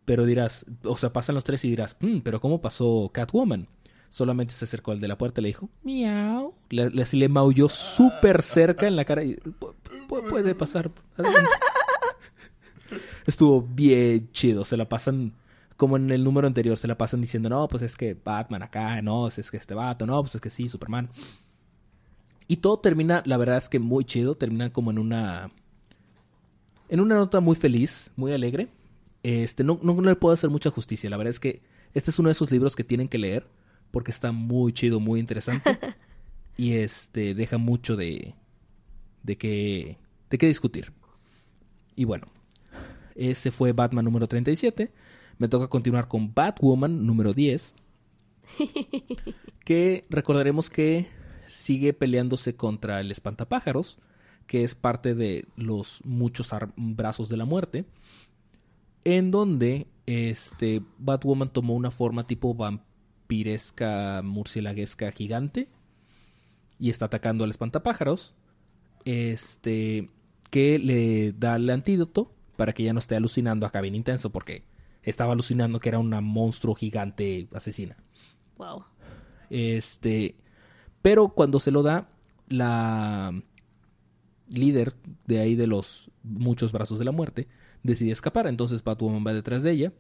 Pero 0.06 0.26
dirás, 0.26 0.66
o 0.84 0.98
sea, 0.98 1.14
pasan 1.14 1.36
los 1.36 1.44
tres 1.46 1.64
y 1.64 1.70
dirás, 1.70 1.96
"Mm, 2.02 2.20
pero 2.20 2.42
¿cómo 2.42 2.60
pasó 2.62 3.10
Catwoman? 3.14 3.68
Solamente 4.10 4.54
se 4.54 4.66
acercó 4.66 4.92
al 4.92 5.00
de 5.00 5.08
la 5.08 5.18
puerta 5.18 5.40
y 5.40 5.44
le 5.44 5.48
dijo, 5.50 5.70
miau. 5.82 6.54
Le, 6.70 6.90
le, 6.90 7.06
le 7.12 7.30
maulló 7.30 7.68
súper 7.70 8.42
cerca 8.44 8.86
en 8.86 8.96
la 8.96 9.06
cara 9.06 9.24
y 9.24 9.36
"Pu- 9.38 9.74
pu- 10.08 10.28
puede 10.30 10.54
pasar. 10.56 10.92
adelante". 11.18 11.50
Estuvo 13.26 13.62
bien 13.62 14.30
chido. 14.32 14.66
Se 14.66 14.78
la 14.78 14.88
pasan, 14.88 15.34
como 15.78 15.98
en 15.98 16.12
el 16.12 16.24
número 16.24 16.46
anterior, 16.48 16.78
se 16.78 16.88
la 16.88 16.98
pasan 16.98 17.22
diciendo, 17.22 17.50
no, 17.50 17.68
pues 17.68 17.82
es 17.84 17.96
que 17.96 18.14
Batman 18.14 18.62
acá, 18.64 19.02
no, 19.02 19.28
es 19.28 19.50
que 19.50 19.58
este 19.58 19.74
vato, 19.74 20.06
no, 20.06 20.22
pues 20.22 20.36
es 20.36 20.42
que 20.42 20.50
sí, 20.50 20.68
Superman. 20.70 21.10
Y 22.54 22.58
todo 22.58 22.78
termina, 22.78 23.24
la 23.26 23.38
verdad 23.38 23.58
es 23.58 23.68
que 23.68 23.80
muy 23.80 24.06
chido, 24.06 24.36
termina 24.36 24.72
como 24.72 24.92
en 24.92 25.00
una 25.00 25.50
en 26.88 27.00
una 27.00 27.16
nota 27.16 27.40
muy 27.40 27.56
feliz, 27.56 28.12
muy 28.16 28.32
alegre. 28.32 28.68
Este, 29.24 29.64
no, 29.64 29.80
no, 29.82 29.96
no 29.96 30.04
le 30.04 30.16
puedo 30.16 30.36
hacer 30.36 30.52
mucha 30.52 30.70
justicia. 30.70 31.10
La 31.10 31.18
verdad 31.18 31.32
es 31.32 31.40
que 31.40 31.64
este 31.96 32.12
es 32.12 32.20
uno 32.20 32.30
de 32.30 32.34
esos 32.34 32.52
libros 32.52 32.76
que 32.76 32.84
tienen 32.84 33.08
que 33.08 33.18
leer 33.18 33.48
porque 33.90 34.12
está 34.12 34.32
muy 34.32 34.72
chido, 34.72 35.00
muy 35.00 35.20
interesante. 35.20 35.80
y 36.56 36.74
este 36.74 37.34
deja 37.34 37.58
mucho 37.58 37.96
de 37.96 38.36
de 39.24 39.36
que 39.36 39.98
de 40.30 40.38
qué 40.38 40.46
discutir. 40.46 40.94
Y 41.96 42.06
bueno, 42.06 42.28
ese 43.16 43.50
fue 43.50 43.72
Batman 43.72 44.06
número 44.06 44.28
37. 44.28 44.92
Me 45.40 45.48
toca 45.48 45.70
continuar 45.70 46.08
con 46.08 46.32
Batwoman 46.36 47.04
número 47.04 47.34
10. 47.34 47.74
que 49.66 50.06
recordaremos 50.12 50.70
que 50.70 51.23
sigue 51.54 51.94
peleándose 51.94 52.56
contra 52.56 53.00
el 53.00 53.12
espantapájaros, 53.12 54.00
que 54.48 54.64
es 54.64 54.76
parte 54.76 55.14
de 55.16 55.48
los 55.56 56.02
muchos 56.04 56.50
brazos 56.76 57.30
de 57.30 57.38
la 57.38 57.46
muerte, 57.46 57.86
en 59.04 59.32
donde 59.32 59.88
este 60.06 60.82
Batwoman 60.98 61.54
tomó 61.54 61.76
una 61.76 61.92
forma 61.92 62.26
tipo 62.26 62.56
vampiresca, 62.56 64.22
murcielaguesca 64.24 65.12
gigante 65.12 65.70
y 66.80 66.90
está 66.90 67.06
atacando 67.06 67.44
al 67.44 67.52
espantapájaros, 67.52 68.34
este 69.06 70.10
que 70.50 70.80
le 70.80 71.34
da 71.34 71.56
el 71.56 71.70
antídoto 71.70 72.30
para 72.58 72.74
que 72.74 72.84
ya 72.84 72.94
no 72.94 73.00
esté 73.00 73.16
alucinando 73.16 73.66
acá 73.66 73.82
bien 73.82 73.96
intenso 73.96 74.32
porque 74.32 74.64
estaba 75.04 75.34
alucinando 75.34 75.80
que 75.80 75.90
era 75.90 76.00
una 76.00 76.22
monstruo 76.22 76.76
gigante 76.76 77.48
asesina. 77.54 77.98
Wow. 78.58 78.86
Este, 79.50 80.36
pero 81.04 81.30
cuando 81.30 81.60
se 81.60 81.70
lo 81.70 81.84
da, 81.84 82.10
la 82.50 83.40
líder 84.50 84.96
de 85.28 85.40
ahí 85.40 85.54
de 85.56 85.68
los 85.68 86.10
muchos 86.24 86.72
brazos 86.72 86.98
de 87.00 87.06
la 87.06 87.12
muerte 87.12 87.48
decide 87.84 88.12
escapar. 88.12 88.48
Entonces 88.48 88.84
Batwoman 88.84 89.24
va 89.26 89.34
detrás 89.34 89.62
de 89.64 89.72
ella, 89.72 89.94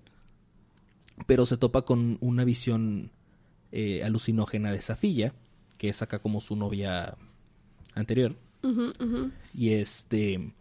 pero 1.27 1.45
se 1.45 1.57
topa 1.57 1.83
con 1.83 2.17
una 2.21 2.43
visión 2.43 3.11
eh, 3.71 4.03
alucinógena 4.03 4.71
de 4.71 4.81
Safilla, 4.81 5.33
que 5.77 5.89
es 5.89 6.01
acá 6.01 6.19
como 6.19 6.39
su 6.41 6.55
novia 6.55 7.15
anterior. 7.93 8.35
Y 9.53 9.71
este. 9.73 10.53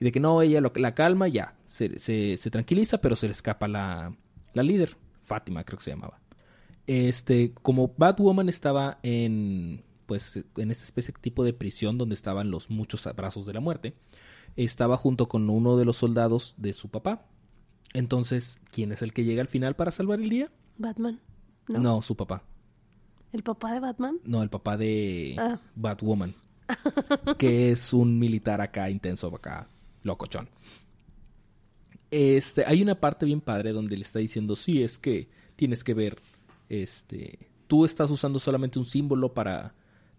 Y 0.00 0.04
de 0.04 0.12
que 0.12 0.20
no, 0.20 0.40
ella 0.42 0.60
lo- 0.60 0.72
la 0.76 0.94
calma, 0.94 1.26
ya. 1.28 1.54
Se, 1.66 1.98
se- 1.98 2.36
se 2.36 2.50
tranquiliza, 2.50 3.00
pero 3.00 3.16
se 3.16 3.26
le 3.26 3.32
escapa 3.32 3.66
la, 3.66 4.14
la 4.54 4.62
líder. 4.62 4.96
Fátima, 5.22 5.64
creo 5.64 5.78
que 5.78 5.84
se 5.84 5.90
llamaba. 5.90 6.20
Este, 6.88 7.52
como 7.62 7.94
Batwoman 7.96 8.48
estaba 8.48 8.98
en. 9.04 9.84
Pues 10.06 10.42
en 10.56 10.70
esta 10.70 10.84
especie 10.84 11.12
de 11.12 11.20
tipo 11.20 11.44
de 11.44 11.52
prisión 11.52 11.98
donde 11.98 12.14
estaban 12.14 12.50
los 12.50 12.70
muchos 12.70 13.06
brazos 13.14 13.44
de 13.44 13.52
la 13.52 13.60
muerte. 13.60 13.94
Estaba 14.56 14.96
junto 14.96 15.28
con 15.28 15.48
uno 15.50 15.76
de 15.76 15.84
los 15.84 15.98
soldados 15.98 16.54
de 16.56 16.72
su 16.72 16.88
papá. 16.88 17.26
Entonces, 17.92 18.58
¿quién 18.72 18.90
es 18.90 19.02
el 19.02 19.12
que 19.12 19.24
llega 19.24 19.42
al 19.42 19.48
final 19.48 19.76
para 19.76 19.90
salvar 19.90 20.18
el 20.18 20.30
día? 20.30 20.50
Batman. 20.78 21.20
¿No? 21.68 21.78
no 21.78 22.02
su 22.02 22.16
papá. 22.16 22.42
¿El 23.32 23.42
papá 23.42 23.74
de 23.74 23.80
Batman? 23.80 24.18
No, 24.24 24.42
el 24.42 24.48
papá 24.48 24.78
de 24.78 25.36
Ah. 25.38 25.60
Batwoman. 25.74 26.34
que 27.38 27.70
es 27.70 27.92
un 27.92 28.18
militar 28.18 28.62
acá 28.62 28.88
intenso, 28.88 29.28
acá, 29.28 29.68
locochón. 30.02 30.48
Este, 32.10 32.64
hay 32.64 32.82
una 32.82 32.98
parte 32.98 33.26
bien 33.26 33.42
padre 33.42 33.72
donde 33.72 33.96
le 33.96 34.02
está 34.02 34.18
diciendo, 34.18 34.56
sí, 34.56 34.82
es 34.82 34.98
que 34.98 35.28
tienes 35.56 35.84
que 35.84 35.92
ver, 35.92 36.18
este, 36.68 37.50
tú 37.66 37.84
estás 37.84 38.10
usando 38.10 38.38
solamente 38.38 38.78
un 38.78 38.84
símbolo 38.84 39.34
para 39.34 39.74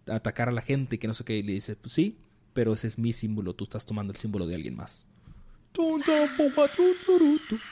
atacar 0.07 0.49
a 0.49 0.51
la 0.51 0.61
gente, 0.61 0.99
que 0.99 1.07
no 1.07 1.13
sé 1.13 1.23
qué, 1.23 1.37
y 1.37 1.43
le 1.43 1.53
dice, 1.53 1.75
pues 1.75 1.93
sí, 1.93 2.17
pero 2.53 2.73
ese 2.73 2.87
es 2.87 2.97
mi 2.97 3.13
símbolo, 3.13 3.53
tú 3.53 3.63
estás 3.65 3.85
tomando 3.85 4.11
el 4.11 4.17
símbolo 4.17 4.47
de 4.47 4.55
alguien 4.55 4.75
más. 4.75 5.05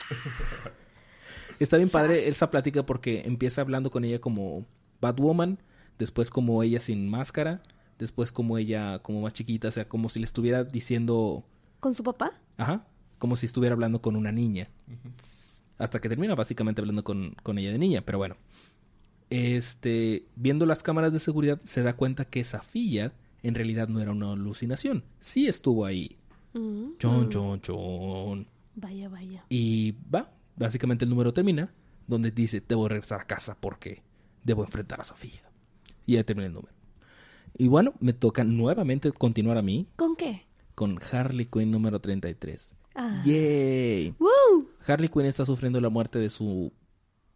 Está 1.58 1.76
bien 1.76 1.88
padre 1.88 2.28
esa 2.28 2.50
plática 2.50 2.86
porque 2.86 3.22
empieza 3.26 3.60
hablando 3.60 3.90
con 3.90 4.04
ella 4.04 4.20
como 4.20 4.64
Batwoman, 5.00 5.58
después 5.98 6.30
como 6.30 6.62
ella 6.62 6.78
sin 6.78 7.08
máscara, 7.08 7.60
después 7.98 8.30
como 8.30 8.58
ella 8.58 9.00
como 9.00 9.22
más 9.22 9.32
chiquita, 9.32 9.68
o 9.68 9.72
sea, 9.72 9.88
como 9.88 10.08
si 10.08 10.20
le 10.20 10.24
estuviera 10.24 10.62
diciendo, 10.62 11.44
¿Con 11.80 11.94
su 11.94 12.04
papá? 12.04 12.32
ajá, 12.56 12.86
como 13.18 13.34
si 13.34 13.46
estuviera 13.46 13.74
hablando 13.74 14.00
con 14.00 14.14
una 14.14 14.30
niña. 14.30 14.68
Hasta 15.78 16.00
que 16.00 16.08
termina 16.08 16.34
básicamente 16.34 16.80
hablando 16.80 17.04
con, 17.04 17.34
con 17.42 17.58
ella 17.58 17.70
de 17.70 17.78
niña, 17.78 18.02
pero 18.04 18.18
bueno. 18.18 18.36
Este, 19.30 20.26
viendo 20.36 20.66
las 20.66 20.82
cámaras 20.82 21.12
de 21.12 21.20
seguridad, 21.20 21.60
se 21.62 21.82
da 21.82 21.94
cuenta 21.94 22.24
que 22.24 22.42
Safilla 22.44 23.12
en 23.42 23.54
realidad 23.54 23.88
no 23.88 24.00
era 24.00 24.12
una 24.12 24.32
alucinación. 24.32 25.04
Sí 25.20 25.48
estuvo 25.48 25.84
ahí. 25.84 26.16
Mm, 26.54 26.96
Chon, 26.98 27.26
mm. 27.26 27.28
chon, 27.28 27.60
chon. 27.60 28.46
Vaya, 28.74 29.08
vaya. 29.08 29.44
Y 29.48 29.92
va, 30.12 30.30
básicamente 30.56 31.04
el 31.04 31.10
número 31.10 31.32
termina 31.32 31.72
donde 32.06 32.30
dice, 32.30 32.62
debo 32.66 32.88
regresar 32.88 33.20
a 33.20 33.26
casa 33.26 33.56
porque 33.60 34.02
debo 34.44 34.64
enfrentar 34.64 35.00
a 35.00 35.04
Sofía. 35.04 35.42
Y 36.06 36.14
ya 36.14 36.24
termina 36.24 36.46
el 36.46 36.54
número. 36.54 36.74
Y 37.56 37.68
bueno, 37.68 37.94
me 38.00 38.12
toca 38.12 38.44
nuevamente 38.44 39.12
continuar 39.12 39.58
a 39.58 39.62
mí 39.62 39.88
¿Con 39.96 40.16
qué? 40.16 40.46
con 40.74 40.98
Harley 41.12 41.46
Quinn 41.46 41.70
número 41.70 42.00
33. 42.00 42.74
Ah. 42.94 43.22
¡Yay! 43.24 44.14
¡Woo! 44.18 44.28
Harley 44.88 45.08
Quinn 45.08 45.26
está 45.26 45.44
sufriendo 45.44 45.80
la 45.80 45.90
muerte 45.90 46.18
de 46.18 46.30
su, 46.30 46.72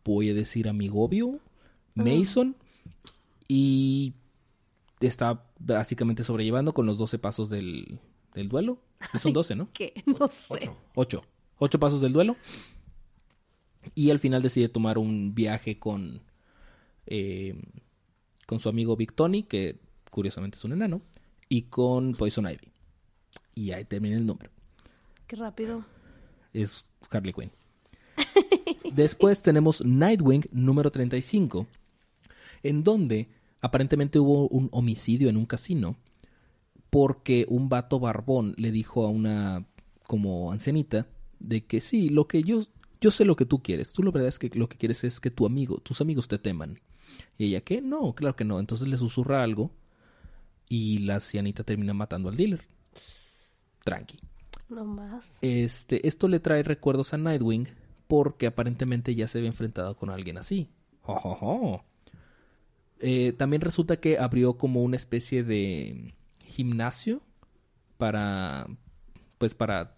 voy 0.05 0.31
a 0.31 0.35
decir, 0.35 0.69
amigobio, 0.69 1.39
Mason. 1.95 2.57
Y 3.49 4.15
está 5.01 5.45
básicamente 5.59 6.25
sobrellevando 6.25 6.73
con 6.73 6.87
los 6.87 6.99
12 6.99 7.19
pasos 7.19 7.51
del, 7.51 7.99
del 8.35 8.49
duelo. 8.49 8.79
Son 9.21 9.33
12, 9.33 9.57
¿no? 9.57 9.69
¿Qué? 9.73 9.95
No 10.07 10.29
sé. 10.29 10.55
Ocho. 10.55 10.77
Ocho. 10.95 11.25
Ocho 11.59 11.79
pasos 11.79 12.01
del 12.01 12.13
duelo. 12.13 12.37
Y 13.95 14.11
al 14.11 14.19
final 14.19 14.43
decide 14.43 14.69
tomar 14.69 14.99
un 14.99 15.35
viaje 15.35 15.79
con, 15.79 16.23
eh, 17.07 17.61
con 18.47 18.59
su 18.61 18.69
amigo 18.69 18.97
Big 18.97 19.13
Tony, 19.13 19.43
que 19.43 19.79
curiosamente 20.11 20.57
es 20.57 20.65
un 20.65 20.73
enano, 20.73 21.03
y 21.49 21.63
con 21.63 22.15
Poison 22.15 22.49
Ivy. 22.49 22.73
Y 23.55 23.73
ahí 23.73 23.85
termina 23.85 24.17
el 24.17 24.25
número. 24.25 24.51
Qué 25.27 25.37
rápido. 25.37 25.85
Es 26.53 26.85
Harley 27.11 27.33
Quinn. 27.33 27.51
Después 28.95 29.43
tenemos 29.43 29.85
Nightwing 29.85 30.47
número 30.53 30.91
35, 30.91 31.67
en 32.63 32.85
donde 32.85 33.29
aparentemente 33.61 34.19
hubo 34.19 34.49
un 34.49 34.69
homicidio 34.73 35.29
en 35.29 35.37
un 35.37 35.47
casino 35.47 35.97
porque 36.91 37.47
un 37.49 37.69
vato 37.69 37.99
barbón 38.01 38.55
le 38.59 38.71
dijo 38.71 39.07
a 39.07 39.09
una 39.09 39.65
como 40.07 40.53
ancianita 40.53 41.07
de 41.39 41.65
que 41.65 41.81
sí, 41.81 42.11
lo 42.11 42.29
que 42.29 42.43
yo 42.43 42.65
yo 43.03 43.11
sé 43.11 43.25
lo 43.25 43.37
que 43.37 43.45
tú 43.45 43.63
quieres. 43.63 43.93
Tú 43.93 44.03
la 44.03 44.13
verdad 44.13 44.29
es 44.29 44.39
que 44.39 44.49
lo 44.55 44.69
que 44.69 44.79
quieres 44.79 45.03
es 45.03 45.19
que 45.19 45.31
tu 45.31 45.45
amigo, 45.45 45.79
tus 45.79 46.01
amigos 46.01 46.29
te 46.29 46.39
teman. 46.39 46.79
Y 47.37 47.47
ella, 47.47 47.61
¿qué? 47.61 47.83
No, 47.83 48.15
claro 48.15 48.37
que 48.37 48.45
no. 48.45 48.61
Entonces 48.61 48.87
le 48.87 48.97
susurra 48.97 49.43
algo 49.43 49.73
y 50.69 50.99
la 50.99 51.15
ancianita 51.15 51.65
termina 51.65 51.93
matando 51.95 52.29
al 52.29 52.37
dealer. 52.37 52.63
Tranqui. 53.85 54.21
No 54.73 54.85
más. 54.85 55.31
Este, 55.41 56.07
esto 56.07 56.29
le 56.29 56.41
trae 56.41 56.63
recuerdos 56.63 57.13
a 57.15 57.19
Nightwing 57.19 57.69
porque 58.09 58.47
aparentemente 58.47 59.15
ya 59.15 59.29
se 59.29 59.39
había 59.39 59.51
enfrentado 59.51 59.97
con 59.97 60.11
alguien 60.11 60.39
así. 60.39 60.69
Jo, 61.03 61.15
jo, 61.17 61.35
jo. 61.35 61.85
Eh, 63.01 63.33
también 63.33 63.63
resulta 63.63 63.97
que 63.99 64.19
abrió 64.19 64.57
como 64.57 64.83
una 64.83 64.97
especie 64.97 65.43
de 65.45 66.15
gimnasio 66.47 67.21
para, 67.99 68.67
pues 69.39 69.55
para, 69.55 69.97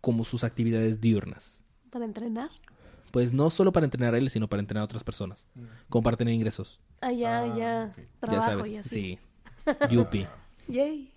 como 0.00 0.24
sus 0.24 0.42
actividades 0.44 1.00
diurnas. 1.00 1.62
¿Para 1.90 2.04
entrenar? 2.04 2.50
Pues 3.10 3.32
no 3.32 3.50
solo 3.50 3.72
para 3.72 3.84
entrenar 3.84 4.14
a 4.14 4.18
él, 4.18 4.28
sino 4.30 4.48
para 4.48 4.60
entrenar 4.60 4.82
a 4.82 4.84
otras 4.86 5.04
personas, 5.04 5.46
como 5.88 6.02
para 6.02 6.16
tener 6.16 6.34
ingresos. 6.34 6.80
Ah, 7.00 7.12
ya, 7.12 7.40
Ah, 7.42 7.56
ya. 7.56 7.92
ok. 7.96 8.06
Trabajo 8.20 8.40
ya 8.40 8.42
sabes, 8.56 8.72
y 8.72 8.76
así. 8.76 8.88
sí. 8.88 9.18
Yupi. 9.90 10.26
Yay. 10.68 11.12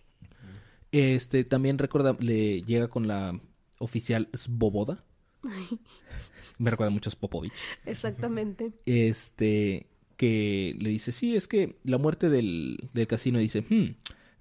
Este, 0.91 1.43
también 1.43 1.77
recuerda, 1.77 2.15
le 2.19 2.63
llega 2.63 2.87
con 2.87 3.07
la 3.07 3.39
oficial 3.79 4.29
Svoboda. 4.33 5.03
Me 6.57 6.69
recuerda 6.71 6.91
mucho 6.91 7.09
a 7.09 7.13
Popovich. 7.19 7.53
Exactamente. 7.85 8.73
Este, 8.85 9.87
que 10.17 10.75
le 10.79 10.89
dice, 10.89 11.11
sí, 11.11 11.35
es 11.35 11.47
que 11.47 11.77
la 11.83 11.97
muerte 11.97 12.29
del, 12.29 12.89
del 12.93 13.07
casino 13.07 13.39
dice, 13.39 13.63
"Hmm, 13.67 13.95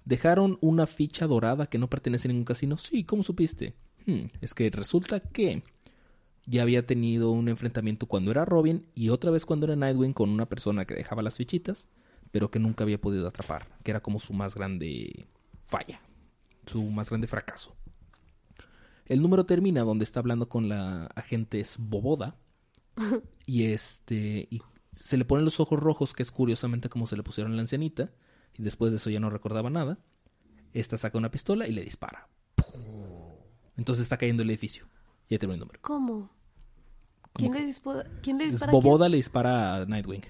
dejaron 0.05 0.57
una 0.61 0.87
ficha 0.87 1.27
dorada 1.27 1.67
que 1.67 1.77
no 1.77 1.89
pertenece 1.89 2.27
a 2.27 2.29
ningún 2.29 2.45
casino. 2.45 2.77
Sí, 2.77 3.03
¿cómo 3.05 3.23
supiste? 3.23 3.75
"Hmm, 4.05 4.25
es 4.41 4.53
que 4.53 4.69
resulta 4.69 5.21
que 5.21 5.63
ya 6.45 6.63
había 6.63 6.85
tenido 6.85 7.31
un 7.31 7.47
enfrentamiento 7.47 8.07
cuando 8.07 8.31
era 8.31 8.43
Robin 8.43 8.87
y 8.95 9.09
otra 9.09 9.31
vez 9.31 9.45
cuando 9.45 9.67
era 9.67 9.75
Nightwing 9.75 10.13
con 10.13 10.29
una 10.31 10.47
persona 10.49 10.85
que 10.85 10.95
dejaba 10.95 11.21
las 11.21 11.37
fichitas, 11.37 11.87
pero 12.31 12.49
que 12.51 12.59
nunca 12.59 12.83
había 12.83 12.99
podido 12.99 13.27
atrapar, 13.27 13.67
que 13.83 13.91
era 13.91 14.01
como 14.01 14.19
su 14.19 14.33
más 14.33 14.55
grande 14.55 15.27
falla, 15.63 16.01
su 16.69 16.81
más 16.83 17.09
grande 17.09 17.27
fracaso. 17.27 17.75
El 19.05 19.21
número 19.21 19.45
termina 19.45 19.81
donde 19.81 20.03
está 20.03 20.19
hablando 20.19 20.47
con 20.49 20.69
la 20.69 21.05
agente 21.15 21.63
Boboda 21.79 22.37
y 23.45 23.65
este 23.65 24.47
y 24.51 24.61
se 24.95 25.17
le 25.17 25.25
ponen 25.25 25.45
los 25.45 25.59
ojos 25.59 25.79
rojos, 25.79 26.13
que 26.13 26.23
es 26.23 26.31
curiosamente 26.31 26.89
como 26.89 27.07
se 27.07 27.15
le 27.17 27.23
pusieron 27.23 27.53
a 27.53 27.55
la 27.55 27.61
ancianita, 27.61 28.11
y 28.53 28.63
después 28.63 28.91
de 28.91 28.97
eso 28.97 29.09
ya 29.09 29.19
no 29.19 29.29
recordaba 29.29 29.69
nada. 29.69 29.97
Esta 30.73 30.97
saca 30.97 31.17
una 31.17 31.31
pistola 31.31 31.67
y 31.67 31.71
le 31.71 31.83
dispara. 31.83 32.27
Entonces 33.77 34.03
está 34.03 34.17
cayendo 34.17 34.43
el 34.43 34.49
edificio. 34.49 34.87
Ya 35.29 35.39
terminó 35.39 35.55
el 35.55 35.59
número. 35.61 35.79
¿Cómo? 35.81 36.31
¿Cómo 37.33 37.51
¿Quién 37.51 37.53
le, 37.53 37.65
dispo- 37.73 38.03
¿Quién 38.21 38.37
le 38.37 38.45
Es 38.45 38.51
dispara? 38.51 38.71
a 38.71 38.73
quién? 38.73 38.83
Boboda 38.83 39.09
le 39.09 39.17
dispara 39.17 39.75
a 39.77 39.85
Nightwing. 39.85 40.23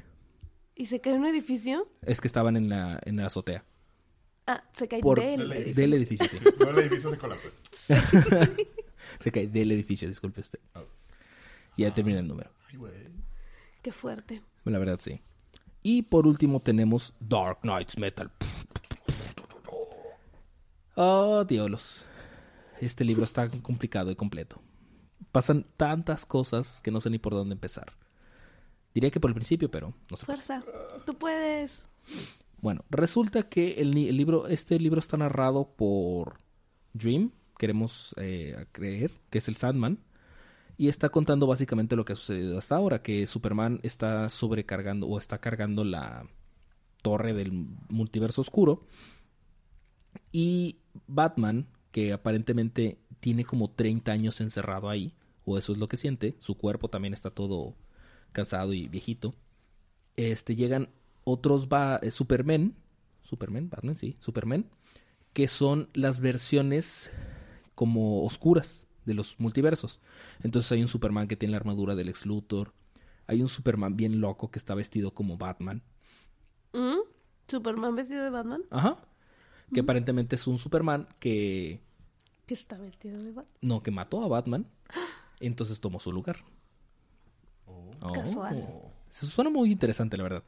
¿Y 0.75 0.85
se 0.85 1.01
cae 1.01 1.13
en 1.15 1.21
un 1.21 1.27
edificio? 1.27 1.89
Es 2.03 2.21
que 2.21 2.27
estaban 2.27 2.55
en 2.55 2.69
la, 2.69 2.99
en 3.05 3.17
la 3.17 3.25
azotea. 3.25 3.65
Ah, 4.51 4.63
se 4.73 4.87
cae 4.87 4.99
Por- 4.99 5.19
del 5.19 5.47
del 5.47 5.51
edificio. 5.53 5.75
Del 5.81 5.93
edificio, 5.93 6.27
sí. 6.27 6.37
No, 6.59 6.69
el 6.71 6.79
edificio 6.79 7.09
se 7.11 7.17
colapsa. 7.17 7.49
Se 9.19 9.31
cae 9.31 9.47
del 9.47 9.71
edificio, 9.71 10.07
disculpe 10.07 10.41
usted. 10.41 10.59
Y 11.77 11.83
ya 11.83 11.93
termina 11.93 12.19
el 12.19 12.27
número. 12.27 12.49
Ay, 12.69 12.77
güey. 12.77 12.93
Qué 13.81 13.91
fuerte. 13.91 14.41
La 14.65 14.77
verdad, 14.79 14.99
sí. 15.01 15.21
Y 15.81 16.01
por 16.03 16.27
último 16.27 16.59
tenemos 16.59 17.13
Dark 17.19 17.59
Knights 17.61 17.97
Metal. 17.97 18.31
Oh, 20.95 21.43
diablos. 21.45 22.03
Este 22.81 23.03
libro 23.03 23.23
está 23.23 23.49
complicado 23.61 24.11
y 24.11 24.15
completo. 24.15 24.61
Pasan 25.31 25.65
tantas 25.77 26.25
cosas 26.25 26.81
que 26.81 26.91
no 26.91 26.99
sé 27.01 27.09
ni 27.09 27.19
por 27.19 27.33
dónde 27.33 27.53
empezar. 27.53 27.93
Diría 28.93 29.11
que 29.11 29.19
por 29.19 29.29
el 29.29 29.35
principio, 29.35 29.69
pero 29.71 29.93
no 30.09 30.17
sé. 30.17 30.25
Fuerza. 30.25 30.63
Tú 31.05 31.15
puedes. 31.17 31.83
Bueno, 32.61 32.83
resulta 32.89 33.43
que 33.43 33.73
el, 33.81 33.97
el 33.97 34.17
libro, 34.17 34.47
este 34.47 34.79
libro 34.79 34.99
está 34.99 35.17
narrado 35.17 35.73
por 35.75 36.37
Dream, 36.93 37.31
queremos 37.57 38.13
eh, 38.17 38.65
creer, 38.71 39.11
que 39.29 39.37
es 39.37 39.47
el 39.47 39.55
Sandman, 39.55 39.99
y 40.77 40.87
está 40.87 41.09
contando 41.09 41.47
básicamente 41.47 41.95
lo 41.95 42.05
que 42.05 42.13
ha 42.13 42.15
sucedido 42.15 42.57
hasta 42.57 42.75
ahora, 42.75 43.01
que 43.01 43.27
Superman 43.27 43.79
está 43.83 44.29
sobrecargando 44.29 45.07
o 45.07 45.17
está 45.17 45.39
cargando 45.39 45.83
la 45.83 46.27
torre 47.01 47.33
del 47.33 47.51
multiverso 47.89 48.41
oscuro, 48.41 48.85
y 50.31 50.79
Batman, 51.07 51.67
que 51.91 52.13
aparentemente 52.13 52.99
tiene 53.19 53.45
como 53.45 53.71
30 53.71 54.11
años 54.11 54.41
encerrado 54.41 54.89
ahí, 54.89 55.15
o 55.45 55.57
eso 55.57 55.73
es 55.73 55.79
lo 55.79 55.87
que 55.87 55.97
siente, 55.97 56.35
su 56.39 56.57
cuerpo 56.57 56.89
también 56.89 57.13
está 57.13 57.29
todo 57.29 57.75
cansado 58.31 58.73
y 58.73 58.87
viejito, 58.87 59.33
este, 60.15 60.55
llegan 60.55 60.89
otros 61.29 61.67
ba- 61.69 61.99
eh, 62.01 62.11
Superman, 62.11 62.75
Superman, 63.21 63.69
Batman, 63.69 63.95
sí, 63.97 64.17
Superman, 64.19 64.65
que 65.33 65.47
son 65.47 65.89
las 65.93 66.21
versiones 66.21 67.11
como 67.75 68.23
oscuras 68.25 68.87
de 69.05 69.13
los 69.13 69.39
multiversos. 69.39 69.99
Entonces 70.43 70.71
hay 70.71 70.81
un 70.81 70.87
Superman 70.87 71.27
que 71.27 71.35
tiene 71.35 71.51
la 71.51 71.57
armadura 71.57 71.95
del 71.95 72.09
ex 72.09 72.25
Luthor, 72.25 72.73
hay 73.27 73.41
un 73.41 73.49
Superman 73.49 73.95
bien 73.95 74.21
loco 74.21 74.49
que 74.51 74.59
está 74.59 74.73
vestido 74.75 75.13
como 75.13 75.37
Batman, 75.37 75.83
¿Mm? 76.73 76.99
¿Superman 77.47 77.95
vestido 77.95 78.23
de 78.23 78.29
Batman? 78.29 78.61
ajá, 78.69 78.97
que 79.73 79.79
aparentemente 79.81 80.35
es 80.35 80.45
un 80.47 80.57
Superman 80.57 81.07
que 81.19 81.79
Que 82.47 82.53
está 82.55 82.77
vestido 82.77 83.17
de 83.19 83.31
Batman. 83.31 83.53
no 83.61 83.81
que 83.83 83.91
mató 83.91 84.23
a 84.23 84.27
Batman, 84.27 84.67
entonces 85.39 85.79
tomó 85.79 85.99
su 85.99 86.11
lugar. 86.11 86.37
Oh. 87.65 88.11
Casual. 88.13 88.67
Eso 89.11 89.27
suena 89.27 89.49
muy 89.49 89.71
interesante, 89.71 90.17
la 90.17 90.23
verdad. 90.23 90.43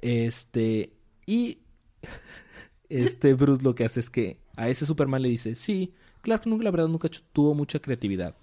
Este, 0.00 0.92
y 1.26 1.58
este 2.88 3.34
Bruce 3.34 3.62
lo 3.62 3.74
que 3.74 3.84
hace 3.84 4.00
es 4.00 4.10
que 4.10 4.38
a 4.56 4.68
ese 4.68 4.86
Superman 4.86 5.22
le 5.22 5.28
dice, 5.28 5.54
sí, 5.54 5.94
Clark 6.22 6.46
nunca, 6.46 6.64
la 6.64 6.70
verdad, 6.70 6.88
nunca 6.88 7.08
tuvo 7.32 7.54
mucha 7.54 7.80
creatividad. 7.80 8.36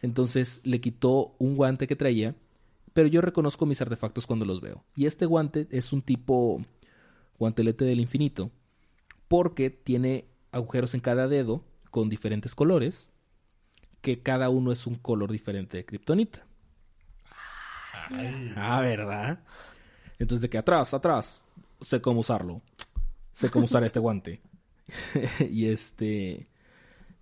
Entonces 0.00 0.60
le 0.64 0.80
quitó 0.80 1.34
un 1.38 1.56
guante 1.56 1.86
que 1.86 1.96
traía, 1.96 2.34
pero 2.92 3.08
yo 3.08 3.20
reconozco 3.20 3.66
mis 3.66 3.80
artefactos 3.80 4.26
cuando 4.26 4.44
los 4.44 4.60
veo. 4.60 4.84
Y 4.94 5.06
este 5.06 5.26
guante 5.26 5.68
es 5.70 5.92
un 5.92 6.02
tipo 6.02 6.60
guantelete 7.38 7.84
del 7.84 8.00
infinito, 8.00 8.50
porque 9.28 9.70
tiene 9.70 10.26
agujeros 10.50 10.94
en 10.94 11.00
cada 11.00 11.28
dedo 11.28 11.64
con 11.90 12.08
diferentes 12.08 12.54
colores, 12.54 13.10
que 14.00 14.20
cada 14.20 14.48
uno 14.48 14.72
es 14.72 14.86
un 14.86 14.96
color 14.96 15.30
diferente 15.30 15.76
de 15.76 15.84
kriptonita. 15.84 16.46
Ay, 18.12 18.52
Ah, 18.56 18.80
¿verdad? 18.80 19.40
Entonces 20.18 20.42
de 20.42 20.50
que 20.50 20.58
atrás, 20.58 20.94
atrás, 20.94 21.44
sé 21.80 22.00
cómo 22.00 22.20
usarlo. 22.20 22.62
Sé 23.32 23.50
cómo 23.50 23.64
usar 23.64 23.82
este 23.84 23.98
guante. 23.98 24.40
y 25.50 25.66
este 25.66 26.44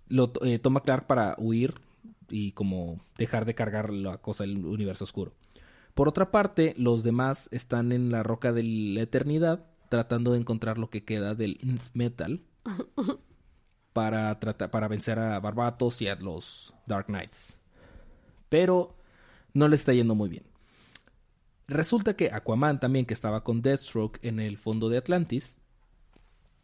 lo 0.07 0.33
eh, 0.43 0.59
toma 0.59 0.81
Clark 0.81 1.07
para 1.07 1.35
huir 1.37 1.75
y 2.29 2.51
como 2.51 2.99
dejar 3.17 3.45
de 3.45 3.55
cargar 3.55 3.91
la 3.91 4.17
cosa 4.17 4.43
del 4.43 4.65
universo 4.65 5.05
oscuro. 5.05 5.33
Por 5.93 6.07
otra 6.07 6.31
parte, 6.31 6.73
los 6.77 7.03
demás 7.03 7.49
están 7.51 7.91
en 7.91 8.11
la 8.11 8.23
roca 8.23 8.51
de 8.51 8.63
la 8.63 9.01
eternidad 9.01 9.65
tratando 9.89 10.31
de 10.31 10.39
encontrar 10.39 10.77
lo 10.77 10.89
que 10.89 11.03
queda 11.03 11.35
del 11.35 11.59
Nth 11.61 11.91
Metal 11.93 12.41
para 13.93 14.39
tratar 14.39 14.71
para 14.71 14.87
vencer 14.87 15.19
a 15.19 15.39
Barbatos 15.39 16.01
y 16.01 16.07
a 16.07 16.15
los 16.15 16.73
Dark 16.85 17.07
Knights. 17.07 17.57
Pero 18.47 18.95
no 19.53 19.67
le 19.67 19.75
está 19.75 19.93
yendo 19.93 20.15
muy 20.15 20.29
bien. 20.29 20.50
Resulta 21.71 22.17
que 22.17 22.31
Aquaman 22.33 22.81
también, 22.81 23.05
que 23.05 23.13
estaba 23.13 23.45
con 23.45 23.61
Deathstroke 23.61 24.19
en 24.23 24.41
el 24.41 24.57
fondo 24.57 24.89
de 24.89 24.97
Atlantis, 24.97 25.57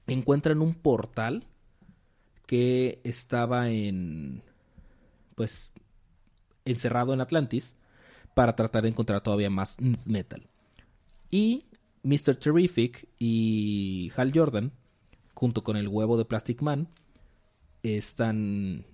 encuentran 0.06 0.62
un 0.62 0.74
portal 0.74 1.48
que 2.46 3.00
estaba 3.06 3.70
en, 3.70 4.43
pues, 5.36 5.72
encerrado 6.65 7.13
en 7.13 7.22
Atlantis 7.22 7.78
para 8.34 8.54
tratar 8.54 8.84
de 8.84 8.89
encontrar 8.89 9.24
todavía 9.24 9.50
más 9.50 9.78
metal. 10.06 10.46
Y 11.32 11.67
Mr. 12.04 12.36
Terrific 12.36 13.08
y 13.17 14.12
Hal 14.17 14.34
Jordan, 14.36 14.74
junto 15.34 15.63
con 15.63 15.78
el 15.78 15.88
huevo 15.88 16.17
de 16.17 16.26
Plastic 16.26 16.62
Man, 16.62 16.89
están... 17.82 18.86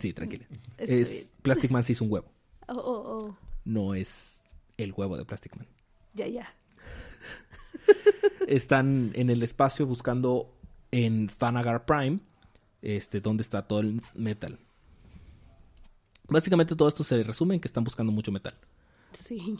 Sí, 0.00 0.12
tranquila. 0.12 0.46
Es, 0.78 1.32
Plastic 1.42 1.70
Man 1.70 1.84
sí 1.84 1.92
es 1.92 2.00
un 2.00 2.10
huevo, 2.10 2.32
Oh, 2.66 2.74
oh, 2.74 3.28
oh. 3.28 3.36
no 3.64 3.94
es 3.94 4.33
el 4.76 4.92
huevo 4.92 5.16
de 5.16 5.24
Plastic 5.24 5.56
Man. 5.56 5.66
Ya, 6.14 6.26
ya. 6.26 6.52
están 8.48 9.12
en 9.14 9.30
el 9.30 9.42
espacio 9.42 9.86
buscando 9.86 10.54
en 10.90 11.28
Thanagar 11.28 11.84
Prime, 11.84 12.20
este, 12.82 13.20
donde 13.20 13.42
está 13.42 13.66
todo 13.66 13.80
el 13.80 14.00
metal. 14.14 14.58
Básicamente 16.28 16.76
todo 16.76 16.88
esto 16.88 17.04
se 17.04 17.22
resume 17.22 17.54
en 17.54 17.60
que 17.60 17.68
están 17.68 17.84
buscando 17.84 18.12
mucho 18.12 18.32
metal. 18.32 18.54
Sí. 19.12 19.56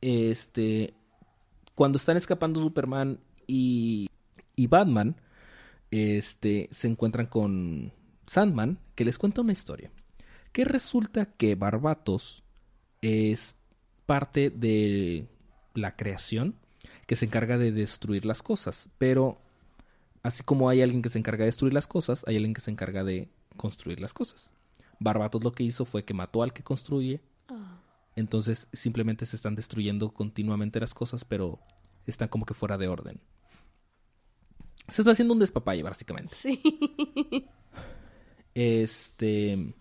Este, 0.00 0.94
cuando 1.74 1.96
están 1.96 2.16
escapando 2.16 2.60
Superman 2.60 3.18
y, 3.48 4.08
y 4.54 4.66
Batman, 4.68 5.16
este, 5.90 6.68
se 6.70 6.86
encuentran 6.86 7.26
con 7.26 7.92
Sandman, 8.26 8.78
que 8.94 9.04
les 9.04 9.18
cuenta 9.18 9.40
una 9.40 9.52
historia. 9.52 9.90
Que 10.52 10.64
resulta 10.64 11.26
que 11.26 11.56
Barbatos 11.56 12.44
es 13.00 13.57
parte 14.08 14.48
de 14.48 15.28
la 15.74 15.94
creación 15.94 16.54
que 17.06 17.14
se 17.14 17.26
encarga 17.26 17.58
de 17.58 17.72
destruir 17.72 18.24
las 18.24 18.42
cosas. 18.42 18.88
Pero 18.96 19.38
así 20.22 20.42
como 20.42 20.70
hay 20.70 20.80
alguien 20.80 21.02
que 21.02 21.10
se 21.10 21.18
encarga 21.18 21.42
de 21.44 21.50
destruir 21.50 21.74
las 21.74 21.86
cosas, 21.86 22.24
hay 22.26 22.36
alguien 22.36 22.54
que 22.54 22.62
se 22.62 22.70
encarga 22.70 23.04
de 23.04 23.28
construir 23.58 24.00
las 24.00 24.14
cosas. 24.14 24.54
Barbatos 24.98 25.44
lo 25.44 25.52
que 25.52 25.62
hizo 25.62 25.84
fue 25.84 26.06
que 26.06 26.14
mató 26.14 26.42
al 26.42 26.54
que 26.54 26.64
construye 26.64 27.20
Ah. 27.48 27.80
Entonces 28.16 28.68
simplemente 28.72 29.26
se 29.26 29.36
están 29.36 29.54
destruyendo 29.54 30.12
continuamente 30.12 30.80
las 30.80 30.94
cosas, 30.94 31.24
pero 31.24 31.58
están 32.06 32.28
como 32.28 32.46
que 32.46 32.54
fuera 32.54 32.78
de 32.78 32.88
orden. 32.88 33.20
Se 34.88 35.02
está 35.02 35.12
haciendo 35.12 35.34
un 35.34 35.40
despapalle, 35.40 35.82
básicamente. 35.82 36.34
Sí. 36.34 36.60
Este. 38.54 39.72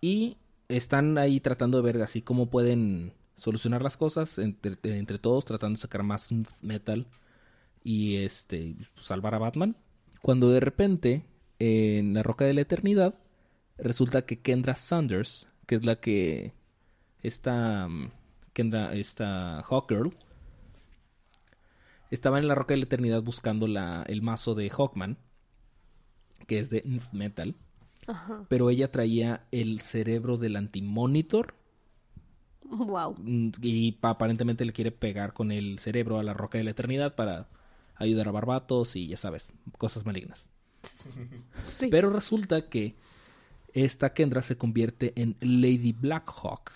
Y 0.00 0.38
están 0.76 1.18
ahí 1.18 1.40
tratando 1.40 1.78
de 1.78 1.84
ver 1.84 2.02
así 2.02 2.22
cómo 2.22 2.46
pueden 2.46 3.12
solucionar 3.36 3.82
las 3.82 3.96
cosas 3.96 4.38
entre, 4.38 5.18
todos, 5.18 5.44
tratando 5.44 5.76
de 5.76 5.82
sacar 5.82 6.02
más 6.02 6.30
metal 6.62 7.06
y 7.82 8.16
este 8.16 8.76
salvar 8.98 9.34
a 9.34 9.38
Batman. 9.38 9.76
Cuando 10.22 10.50
de 10.50 10.60
repente, 10.60 11.24
en 11.58 12.14
la 12.14 12.22
Roca 12.22 12.44
de 12.44 12.54
la 12.54 12.62
Eternidad, 12.62 13.14
resulta 13.78 14.24
que 14.26 14.40
Kendra 14.40 14.74
Saunders, 14.74 15.48
que 15.66 15.76
es 15.76 15.84
la 15.84 15.96
que 15.96 16.54
esta 17.22 17.88
Kendra, 18.52 18.94
esta 18.94 19.62
Hawkgirl, 19.62 20.16
estaba 22.10 22.38
en 22.38 22.48
la 22.48 22.54
Roca 22.54 22.74
de 22.74 22.78
la 22.78 22.84
Eternidad 22.84 23.22
buscando 23.22 23.66
la, 23.66 24.04
el 24.08 24.22
mazo 24.22 24.54
de 24.54 24.70
Hawkman, 24.70 25.18
que 26.46 26.58
es 26.58 26.70
de 26.70 26.84
Metal, 27.12 27.56
Ajá. 28.06 28.44
pero 28.48 28.68
ella 28.70 28.90
traía 28.92 29.46
el 29.50 29.80
cerebro 29.80 30.36
del 30.36 30.56
Antimonitor 30.56 31.54
Wow. 32.64 33.16
mm, 33.18 33.50
y 33.62 33.92
pa- 33.92 34.10
aparentemente 34.10 34.64
le 34.64 34.72
quiere 34.72 34.90
pegar 34.90 35.32
con 35.34 35.52
el 35.52 35.78
cerebro 35.78 36.18
a 36.18 36.22
la 36.22 36.34
Roca 36.34 36.58
de 36.58 36.64
la 36.64 36.70
Eternidad 36.70 37.14
para 37.14 37.48
ayudar 37.96 38.28
a 38.28 38.32
Barbatos 38.32 38.96
y 38.96 39.06
ya 39.06 39.16
sabes, 39.16 39.52
cosas 39.78 40.04
malignas. 40.06 40.48
Sí. 41.78 41.88
Pero 41.90 42.10
resulta 42.10 42.68
que 42.68 42.96
esta 43.72 44.12
Kendra 44.14 44.42
se 44.42 44.56
convierte 44.56 45.12
en 45.20 45.36
Lady 45.40 45.92
Blackhawk, 45.92 46.70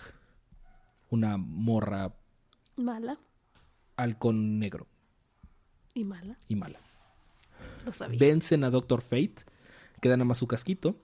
una 1.09 1.37
morra 1.37 2.13
Mala 2.77 3.19
halcón 3.97 4.59
negro 4.59 4.87
y 5.93 6.03
mala. 6.05 6.37
y 6.47 6.55
mala. 6.55 6.79
Lo 7.85 7.91
sabía. 7.91 8.17
Vencen 8.19 8.63
a 8.63 8.69
Doctor 8.69 9.01
Fate, 9.01 9.35
queda 10.01 10.15
nada 10.17 10.25
más 10.25 10.37
su 10.37 10.47
casquito, 10.47 10.95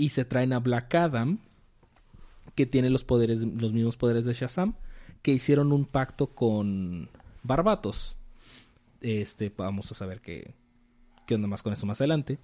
y 0.00 0.08
se 0.08 0.24
traen 0.24 0.54
a 0.54 0.60
Black 0.60 0.94
Adam, 0.94 1.40
que 2.54 2.64
tiene 2.64 2.88
los 2.88 3.04
poderes, 3.04 3.40
los 3.40 3.74
mismos 3.74 3.98
poderes 3.98 4.24
de 4.24 4.32
Shazam, 4.32 4.74
que 5.20 5.30
hicieron 5.30 5.72
un 5.72 5.84
pacto 5.84 6.28
con 6.28 7.10
Barbatos. 7.42 8.16
Este, 9.02 9.52
vamos 9.54 9.92
a 9.92 9.94
saber 9.94 10.22
qué, 10.22 10.54
qué 11.26 11.34
onda 11.34 11.48
más 11.48 11.62
con 11.62 11.74
eso 11.74 11.84
más 11.84 12.00
adelante. 12.00 12.38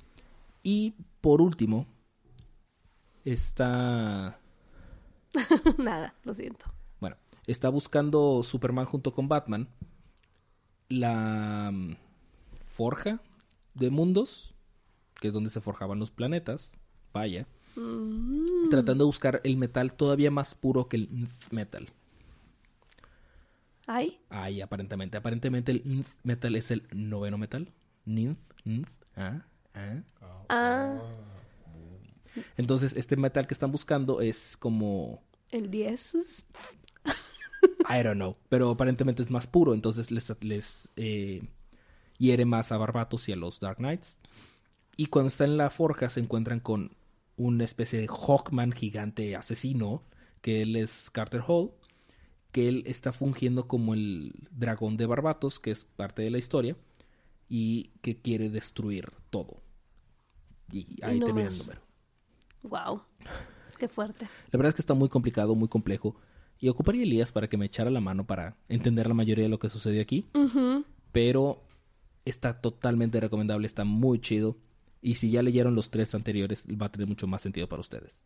Y 0.62 0.97
por 1.23 1.40
último, 1.40 1.87
está 3.25 4.38
Nada, 5.79 6.14
lo 6.25 6.35
siento. 6.35 6.66
Bueno, 7.01 7.16
está 7.47 7.71
buscando 7.71 8.42
Superman 8.42 8.85
junto 8.85 9.14
con 9.14 9.29
Batman 9.29 9.69
la 10.90 11.71
mm, 11.73 11.97
forja 12.66 13.21
de 13.73 13.88
mundos, 13.88 14.55
que 15.21 15.29
es 15.29 15.35
donde 15.35 15.49
se 15.49 15.62
forjaban 15.62 15.99
los 15.99 16.11
planetas. 16.11 16.75
Vaya. 17.12 17.47
Mm, 17.77 18.69
Tratando 18.71 19.05
de 19.05 19.07
buscar 19.07 19.40
el 19.45 19.57
metal 19.57 19.95
todavía 19.95 20.31
más 20.31 20.55
puro 20.55 20.88
que 20.88 20.97
el 20.97 21.09
Nth 21.11 21.51
metal. 21.53 21.88
Ay, 23.87 24.19
Ay, 24.31 24.61
aparentemente. 24.61 25.16
Aparentemente 25.16 25.73
el 25.73 25.83
Nth 25.85 26.09
metal 26.25 26.57
es 26.57 26.71
el 26.71 26.87
noveno 26.92 27.38
metal. 27.38 27.73
Ninth, 28.05 28.38
Nth, 28.64 28.88
ah, 29.16 29.42
ah. 29.75 30.03
ah, 30.49 30.99
Entonces, 32.57 32.95
este 32.97 33.16
metal 33.16 33.47
que 33.47 33.55
están 33.55 33.73
buscando 33.73 34.21
es 34.21 34.57
como 34.57 35.23
el 35.51 35.71
10. 35.71 36.14
I 37.88 38.03
don't 38.03 38.14
know. 38.16 38.37
Pero 38.49 38.71
aparentemente 38.71 39.23
es 39.23 39.31
más 39.31 39.47
puro, 39.47 39.75
entonces 39.75 40.11
les, 40.11 40.33
les 40.40 40.88
eh, 40.97 41.42
hiere 42.19 42.45
más 42.45 42.73
a 42.73 42.79
Barbatos 42.79 43.29
y 43.29 43.33
a 43.33 43.37
los 43.37 43.61
Dark 43.61 43.79
Knights. 43.79 44.19
Y 44.97 45.07
cuando 45.07 45.29
están 45.29 45.51
en 45.51 45.57
la 45.59 45.71
forja 45.71 46.09
se 46.09 46.21
encuentran 46.21 46.61
con 46.61 46.97
una 47.37 47.65
especie 47.65 48.01
de 48.01 48.09
Hawkman 48.09 48.73
gigante 48.73 49.37
asesino, 49.37 50.03
que 50.41 50.63
él 50.63 50.77
es 50.77 51.11
Carter 51.11 51.43
Hall, 51.47 51.73
que 52.51 52.69
él 52.69 52.83
está 52.87 53.13
fungiendo 53.13 53.69
como 53.69 53.95
el 53.95 54.33
dragón 54.51 54.97
de 54.97 55.07
Barbatos, 55.07 55.61
que 55.61 55.71
es 55.71 55.85
parte 55.85 56.23
de 56.23 56.31
la 56.31 56.39
historia, 56.39 56.77
y 57.49 57.91
que 58.01 58.21
quiere 58.21 58.49
destruir 58.49 59.13
todo. 59.31 59.63
Y 60.73 60.87
ahí 61.03 61.21
No 61.21 61.27
termina 61.27 61.49
el 61.49 61.59
número. 61.59 61.81
Wow. 62.63 63.03
Qué 63.79 63.89
fuerte. 63.89 64.27
La 64.51 64.57
verdad 64.57 64.71
es 64.71 64.75
que 64.75 64.83
está 64.83 64.95
muy 64.95 65.09
complicado, 65.09 65.55
muy 65.55 65.69
complejo. 65.69 66.17
Y 66.59 66.69
ocuparía 66.69 67.03
Elías 67.03 67.33
para 67.33 67.49
que 67.49 67.59
me 67.59 67.67
echara 67.67 67.91
la 67.91 68.01
mano 68.01 68.27
para 68.27 68.57
entender 68.69 69.07
la 69.07 69.15
mayoría 69.15 69.45
de 69.45 69.51
lo 69.51 69.59
que 69.59 69.69
sucedió 69.69 70.01
aquí. 70.01 70.27
Pero 71.13 71.63
está 72.25 72.61
totalmente 72.61 73.21
recomendable, 73.21 73.67
está 73.67 73.85
muy 73.85 74.19
chido. 74.19 74.57
Y 75.03 75.15
si 75.15 75.31
ya 75.31 75.43
leyeron 75.43 75.75
los 75.75 75.91
tres 75.91 76.15
anteriores, 76.15 76.67
va 76.81 76.87
a 76.87 76.93
tener 76.93 77.07
mucho 77.07 77.27
más 77.27 77.43
sentido 77.43 77.69
para 77.69 77.81
ustedes. 77.81 78.23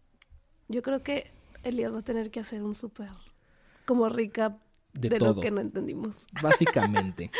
Yo 0.68 0.82
creo 0.82 1.02
que 1.02 1.30
Elías 1.62 1.92
va 1.92 1.98
a 1.98 2.02
tener 2.02 2.30
que 2.30 2.40
hacer 2.40 2.62
un 2.62 2.74
súper 2.74 3.08
como 3.84 4.08
recap 4.08 4.60
De 4.92 5.08
de, 5.08 5.18
todo. 5.18 5.34
lo 5.34 5.40
que 5.40 5.50
no 5.50 5.60
entendimos. 5.60 6.24
Básicamente. 6.42 7.30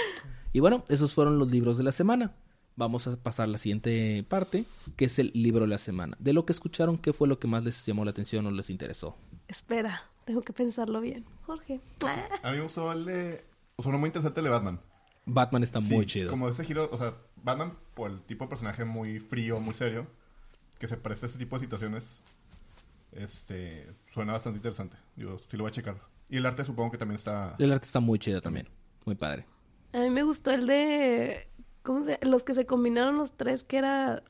y 0.52 0.60
bueno, 0.60 0.84
esos 0.88 1.14
fueron 1.14 1.38
los 1.38 1.50
libros 1.50 1.78
de 1.78 1.84
la 1.84 1.92
semana. 1.92 2.34
Vamos 2.76 3.06
a 3.06 3.16
pasar 3.16 3.44
a 3.44 3.46
la 3.48 3.58
siguiente 3.58 4.24
parte, 4.28 4.64
que 4.96 5.04
es 5.04 5.18
el 5.18 5.30
libro 5.34 5.62
de 5.62 5.68
la 5.68 5.78
semana. 5.78 6.16
De 6.18 6.32
lo 6.32 6.46
que 6.46 6.52
escucharon, 6.52 6.98
¿qué 6.98 7.12
fue 7.12 7.28
lo 7.28 7.38
que 7.38 7.46
más 7.46 7.62
les 7.64 7.84
llamó 7.84 8.04
la 8.04 8.10
atención 8.12 8.46
o 8.46 8.50
les 8.50 8.70
interesó? 8.70 9.16
Espera, 9.48 10.02
tengo 10.24 10.40
que 10.42 10.52
pensarlo 10.52 11.00
bien. 11.00 11.24
Jorge. 11.42 11.80
A 12.42 12.50
mí 12.52 12.56
me 12.56 12.62
gustó 12.62 12.90
el 12.92 13.04
de... 13.04 13.44
O 13.76 13.82
sea, 13.82 13.90
uno 13.90 13.98
muy 13.98 14.08
interesante 14.08 14.40
el 14.40 14.44
de 14.44 14.50
Batman. 14.50 14.80
Batman 15.26 15.62
está 15.62 15.80
muy 15.80 16.04
Sí, 16.04 16.06
chido. 16.06 16.30
Como 16.30 16.48
ese 16.48 16.64
giro, 16.64 16.88
o 16.90 16.96
sea, 16.96 17.14
Batman, 17.42 17.74
por 17.94 18.10
el 18.10 18.20
tipo 18.22 18.44
de 18.44 18.48
personaje 18.48 18.84
muy 18.84 19.20
frío, 19.20 19.60
muy 19.60 19.74
serio, 19.74 20.06
que 20.78 20.88
se 20.88 20.96
presta 20.96 21.26
a 21.26 21.28
ese 21.28 21.38
tipo 21.38 21.56
de 21.56 21.60
situaciones, 21.60 22.22
este, 23.12 23.86
suena 24.12 24.32
bastante 24.32 24.58
interesante. 24.58 24.96
Yo 25.16 25.38
sí 25.38 25.56
lo 25.56 25.64
voy 25.64 25.68
a 25.70 25.72
checar. 25.72 25.96
Y 26.28 26.36
el 26.36 26.46
arte 26.46 26.64
supongo 26.64 26.90
que 26.92 26.98
también 26.98 27.16
está... 27.16 27.56
El 27.58 27.72
arte 27.72 27.86
está 27.86 28.00
muy 28.00 28.18
chido 28.18 28.40
también. 28.40 28.68
Muy 29.04 29.14
padre. 29.16 29.46
A 29.92 29.98
mí 29.98 30.10
me 30.10 30.22
gustó 30.22 30.52
el 30.52 30.66
de 30.66 31.48
¿cómo 31.82 32.04
se 32.04 32.18
los 32.22 32.42
que 32.44 32.54
se 32.54 32.66
combinaron 32.66 33.16
los 33.16 33.36
tres 33.36 33.64
que 33.64 33.78
era 33.78 34.22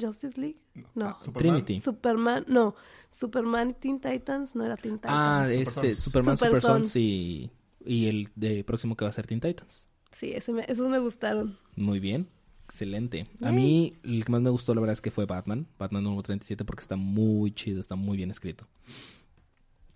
Justice 0.00 0.40
League? 0.40 0.58
No. 0.94 1.06
Ah, 1.10 1.18
Superman. 1.24 1.64
Trinity. 1.64 1.80
Superman, 1.80 2.44
no, 2.48 2.74
Superman 3.10 3.70
y 3.70 3.74
Teen 3.74 4.00
Titans 4.00 4.54
no 4.56 4.64
era 4.64 4.76
Teen 4.76 4.96
Titans. 4.96 5.14
Ah, 5.16 5.44
Super 5.44 5.60
este, 5.62 5.94
Sons. 5.94 5.98
Superman, 5.98 6.36
Super 6.36 6.48
Super 6.50 6.62
Sons 6.62 6.78
Sons. 6.88 6.96
y, 6.96 7.50
y 7.84 8.08
el 8.08 8.28
de 8.34 8.64
próximo 8.64 8.96
que 8.96 9.04
va 9.04 9.10
a 9.10 9.14
ser 9.14 9.26
Teen 9.26 9.40
Titans. 9.40 9.86
Sí, 10.10 10.32
ese 10.32 10.52
me- 10.52 10.64
esos 10.66 10.88
me 10.88 10.98
gustaron. 10.98 11.56
Muy 11.76 12.00
bien, 12.00 12.28
excelente. 12.66 13.28
A 13.42 13.52
mí 13.52 13.94
el 14.02 14.24
que 14.24 14.32
más 14.32 14.42
me 14.42 14.50
gustó 14.50 14.74
la 14.74 14.80
verdad 14.80 14.92
es 14.92 15.00
que 15.00 15.12
fue 15.12 15.24
Batman, 15.24 15.66
Batman 15.78 16.02
número 16.02 16.22
37 16.22 16.64
porque 16.64 16.80
está 16.80 16.96
muy 16.96 17.52
chido, 17.52 17.80
está 17.80 17.94
muy 17.94 18.16
bien 18.16 18.30
escrito. 18.30 18.66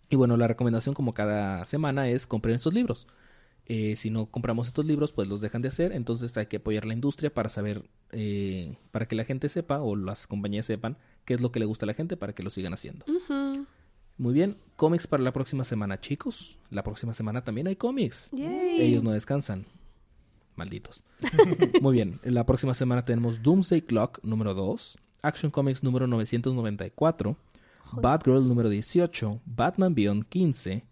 Y 0.09 0.17
bueno, 0.17 0.37
la 0.37 0.47
recomendación 0.47 0.95
como 0.95 1.13
cada 1.13 1.67
semana 1.67 2.09
es 2.09 2.27
compren 2.27 2.55
estos 2.55 2.73
libros. 2.73 3.07
Eh, 3.67 3.95
si 3.97 4.11
no 4.11 4.27
compramos 4.27 4.69
estos 4.69 4.85
libros, 4.85 5.13
pues 5.13 5.29
los 5.29 5.41
dejan 5.41 5.63
de 5.63 5.69
hacer. 5.69 5.93
Entonces 5.93 6.37
hay 6.37 6.47
que 6.47 6.57
apoyar 6.57 6.85
la 6.85 6.95
industria 6.95 7.33
para 7.33 7.49
saber, 7.49 7.85
eh, 8.13 8.77
para 8.93 9.07
que 9.07 9.17
la 9.17 9.25
gente 9.25 9.49
sepa 9.49 9.81
o 9.81 9.97
las 9.97 10.27
compañías 10.27 10.67
sepan 10.67 10.97
qué 11.25 11.35
es 11.35 11.41
lo 11.41 11.53
que 11.53 11.61
le 11.61 11.67
gusta 11.67 11.87
a 11.87 11.89
la 11.89 11.95
gente 11.95 12.17
para 12.17 12.35
que 12.35 12.43
lo 12.43 12.51
sigan 12.51 12.73
haciendo. 12.73 13.05
Muy 14.17 14.35
bien, 14.35 14.57
cómics 14.77 15.07
para 15.07 15.23
la 15.23 15.33
próxima 15.33 15.65
semana, 15.65 16.01
chicos. 16.01 16.61
La 16.71 16.83
próxima 16.83 17.15
semana 17.15 17.43
también 17.43 17.67
hay 17.67 17.77
cómics. 17.77 18.31
Yay. 18.33 18.81
Ellos 18.81 19.03
no 19.03 19.13
descansan. 19.13 19.67
Malditos. 20.61 21.03
Muy 21.81 21.95
bien, 21.95 22.21
en 22.23 22.35
la 22.35 22.45
próxima 22.45 22.75
semana 22.75 23.07
tenemos 23.07 23.43
Doomsday 23.43 23.81
Clock 23.81 24.23
número 24.23 24.53
2, 24.53 24.99
Action 25.23 25.51
Comics 25.51 25.83
número 25.83 26.07
994, 26.07 27.35
Batgirl 27.93 28.47
número 28.47 28.69
18, 28.69 29.41
Batman 29.47 29.95
Beyond 29.95 30.27
15, 30.27 30.85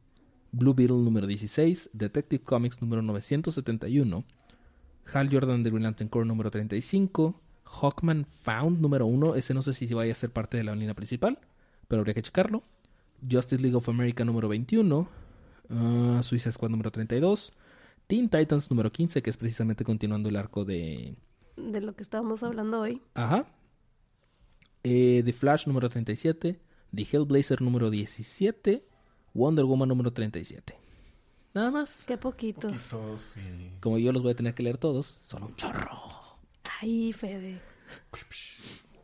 Blue 0.52 0.72
Beetle 0.72 0.96
número 0.96 1.26
16, 1.26 1.90
Detective 1.92 2.42
Comics 2.42 2.80
número 2.80 3.02
971, 3.02 4.24
Hal 5.12 5.28
Jordan 5.30 5.62
de 5.62 5.68
Green 5.68 5.82
Lantern 5.82 6.08
Corps 6.08 6.26
número 6.26 6.50
35, 6.50 7.38
Hawkman 7.66 8.24
Found 8.24 8.80
número 8.80 9.04
1, 9.04 9.34
ese 9.34 9.52
no 9.52 9.60
sé 9.60 9.74
si 9.74 9.92
vaya 9.92 10.12
a 10.12 10.14
ser 10.14 10.30
parte 10.30 10.56
de 10.56 10.64
la 10.64 10.74
línea 10.74 10.94
principal, 10.94 11.38
pero 11.88 12.00
habría 12.00 12.14
que 12.14 12.22
checarlo. 12.22 12.62
Justice 13.30 13.60
League 13.60 13.76
of 13.76 13.86
America 13.90 14.24
número 14.24 14.48
21, 14.48 15.06
ah, 15.68 16.20
Suicide 16.22 16.52
Squad 16.52 16.70
número 16.70 16.90
32, 16.90 17.52
Teen 18.08 18.30
Titans 18.30 18.70
número 18.70 18.90
15, 18.90 19.22
que 19.22 19.28
es 19.28 19.36
precisamente 19.36 19.84
continuando 19.84 20.30
el 20.30 20.36
arco 20.36 20.64
de... 20.64 21.14
De 21.56 21.80
lo 21.82 21.94
que 21.94 22.02
estábamos 22.02 22.42
hablando 22.42 22.80
hoy. 22.80 23.02
Ajá. 23.14 23.46
Eh, 24.82 25.22
The 25.24 25.32
Flash 25.34 25.66
número 25.66 25.90
37, 25.90 26.58
The 26.94 27.02
Hellblazer 27.02 27.60
número 27.60 27.90
17, 27.90 28.82
Wonder 29.34 29.66
Woman 29.66 29.90
número 29.90 30.10
37. 30.10 30.74
Nada 31.52 31.70
más. 31.70 32.04
Qué 32.06 32.16
poquitos. 32.16 32.72
Poquitos 32.72 33.34
y... 33.36 33.78
Como 33.80 33.98
yo 33.98 34.10
los 34.10 34.22
voy 34.22 34.32
a 34.32 34.36
tener 34.36 34.54
que 34.54 34.62
leer 34.62 34.78
todos, 34.78 35.06
son 35.06 35.42
un 35.42 35.56
chorro. 35.56 35.90
Ay, 36.80 37.12
Fede. 37.12 37.60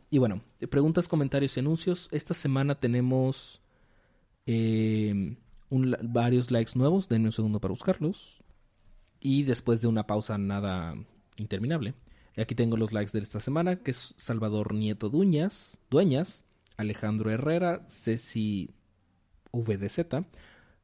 Y 0.09 0.17
bueno, 0.17 0.41
preguntas, 0.71 1.07
comentarios 1.07 1.55
y 1.57 1.59
anuncios. 1.59 2.07
Esta 2.11 2.33
semana 2.33 2.79
tenemos 2.79 3.61
eh, 4.47 5.37
un 5.69 5.95
varios 6.01 6.49
likes 6.49 6.71
nuevos. 6.73 7.07
Denme 7.07 7.27
un 7.27 7.31
segundo 7.31 7.59
para 7.59 7.71
buscarlos. 7.71 8.41
Y 9.19 9.43
después 9.43 9.81
de 9.81 9.87
una 9.87 10.05
pausa 10.07 10.37
nada 10.37 10.95
interminable. 11.37 11.93
Aquí 12.37 12.53
tengo 12.53 12.77
los 12.77 12.91
likes 12.93 13.11
de 13.17 13.23
esta 13.23 13.39
semana, 13.39 13.77
que 13.77 13.91
es 13.91 14.13
Salvador 14.17 14.73
Nieto 14.73 15.09
Dueñas, 15.09 15.77
Dueñas, 15.89 16.43
Alejandro 16.77 17.31
Herrera, 17.31 17.83
Ceci 17.87 18.71
VDZ, 19.53 20.25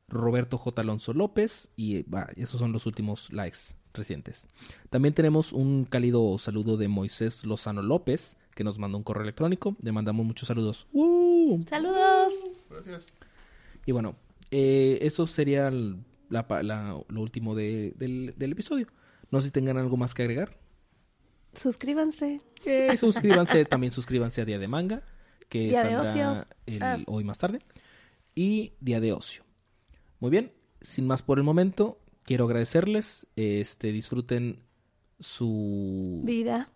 Roberto 0.07 0.57
J. 0.57 0.81
Alonso 0.81 1.13
López 1.13 1.69
y 1.75 2.05
esos 2.37 2.59
son 2.59 2.71
los 2.71 2.85
últimos 2.85 3.31
likes 3.33 3.59
recientes. 3.93 4.47
También 4.89 5.13
tenemos 5.13 5.51
un 5.51 5.83
cálido 5.85 6.37
saludo 6.37 6.77
de 6.77 6.87
Moisés 6.87 7.45
Lozano 7.45 7.81
López, 7.81 8.37
que 8.55 8.63
nos 8.63 8.79
mandó 8.79 8.97
un 8.97 9.03
correo 9.03 9.23
electrónico. 9.23 9.75
Le 9.81 9.91
mandamos 9.91 10.25
muchos 10.25 10.47
saludos. 10.47 10.87
¡Uh! 10.93 11.61
Saludos. 11.67 12.33
Gracias. 12.69 13.07
Y 13.85 13.91
bueno, 13.91 14.15
eh, 14.51 14.99
eso 15.01 15.27
sería 15.27 15.67
el- 15.67 15.97
la 16.31 16.45
la- 16.63 16.99
lo 17.07 17.21
último 17.21 17.53
de- 17.53 17.93
del, 17.97 18.33
del 18.37 18.51
episodio. 18.53 18.87
No 19.29 19.39
sé 19.39 19.47
si 19.47 19.51
tengan 19.51 19.77
algo 19.77 19.95
más 19.97 20.13
que 20.15 20.23
agregar. 20.23 20.57
Suscríbanse. 21.53 22.41
Suscríbanse, 22.97 23.65
también 23.65 23.91
suscríbanse 23.91 24.41
a 24.41 24.45
Día 24.45 24.59
de 24.59 24.67
Manga, 24.67 25.03
que 25.49 25.69
Día 25.69 25.81
saldrá 25.81 26.47
el- 26.65 26.83
Ah. 26.83 26.99
hoy 27.07 27.23
más 27.23 27.37
tarde. 27.37 27.59
Y 28.35 28.73
Día 28.79 28.99
de 28.99 29.13
Ocio. 29.13 29.43
Muy 30.19 30.31
bien, 30.31 30.51
sin 30.79 31.05
más 31.07 31.21
por 31.21 31.37
el 31.37 31.43
momento, 31.43 31.99
quiero 32.23 32.45
agradecerles. 32.45 33.27
Este, 33.35 33.91
disfruten 33.91 34.63
su... 35.19 36.21
Vida. 36.23 36.69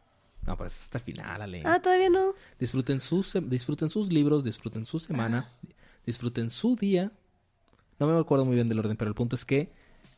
No, 0.46 0.58
pero 0.58 0.68
es 0.68 0.80
hasta 0.84 0.98
el 1.00 1.04
final, 1.04 1.42
Ale. 1.42 1.62
Ah, 1.66 1.82
todavía 1.82 2.10
no. 2.10 2.34
Disfruten 2.60 3.00
sus, 3.00 3.36
disfruten 3.50 3.90
sus 3.90 4.12
libros, 4.12 4.44
disfruten 4.44 4.86
su 4.86 5.00
semana, 5.00 5.50
disfruten 6.06 6.50
su 6.50 6.76
día. 6.76 7.12
No 8.00 8.08
me 8.08 8.20
acuerdo 8.20 8.46
muy 8.46 8.56
bien 8.56 8.68
del 8.70 8.80
orden, 8.80 8.98
pero 8.98 9.10
el 9.10 9.16
punto 9.16 9.36
es 9.36 9.46
que 9.46 9.70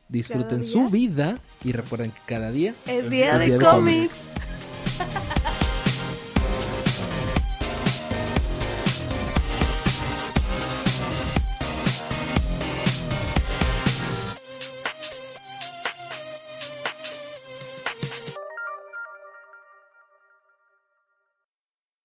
disfruten 0.09 0.63
su 0.63 0.89
vida 0.89 1.37
y 1.63 1.73
recuerden 1.73 2.11
que 2.11 2.19
cada 2.25 2.51
día 2.51 2.73
Es 2.85 3.09
día 3.09 3.33
Es 3.33 3.39
de 3.39 3.45
día 3.45 3.57
de 3.57 3.63
cómics. 3.63 4.31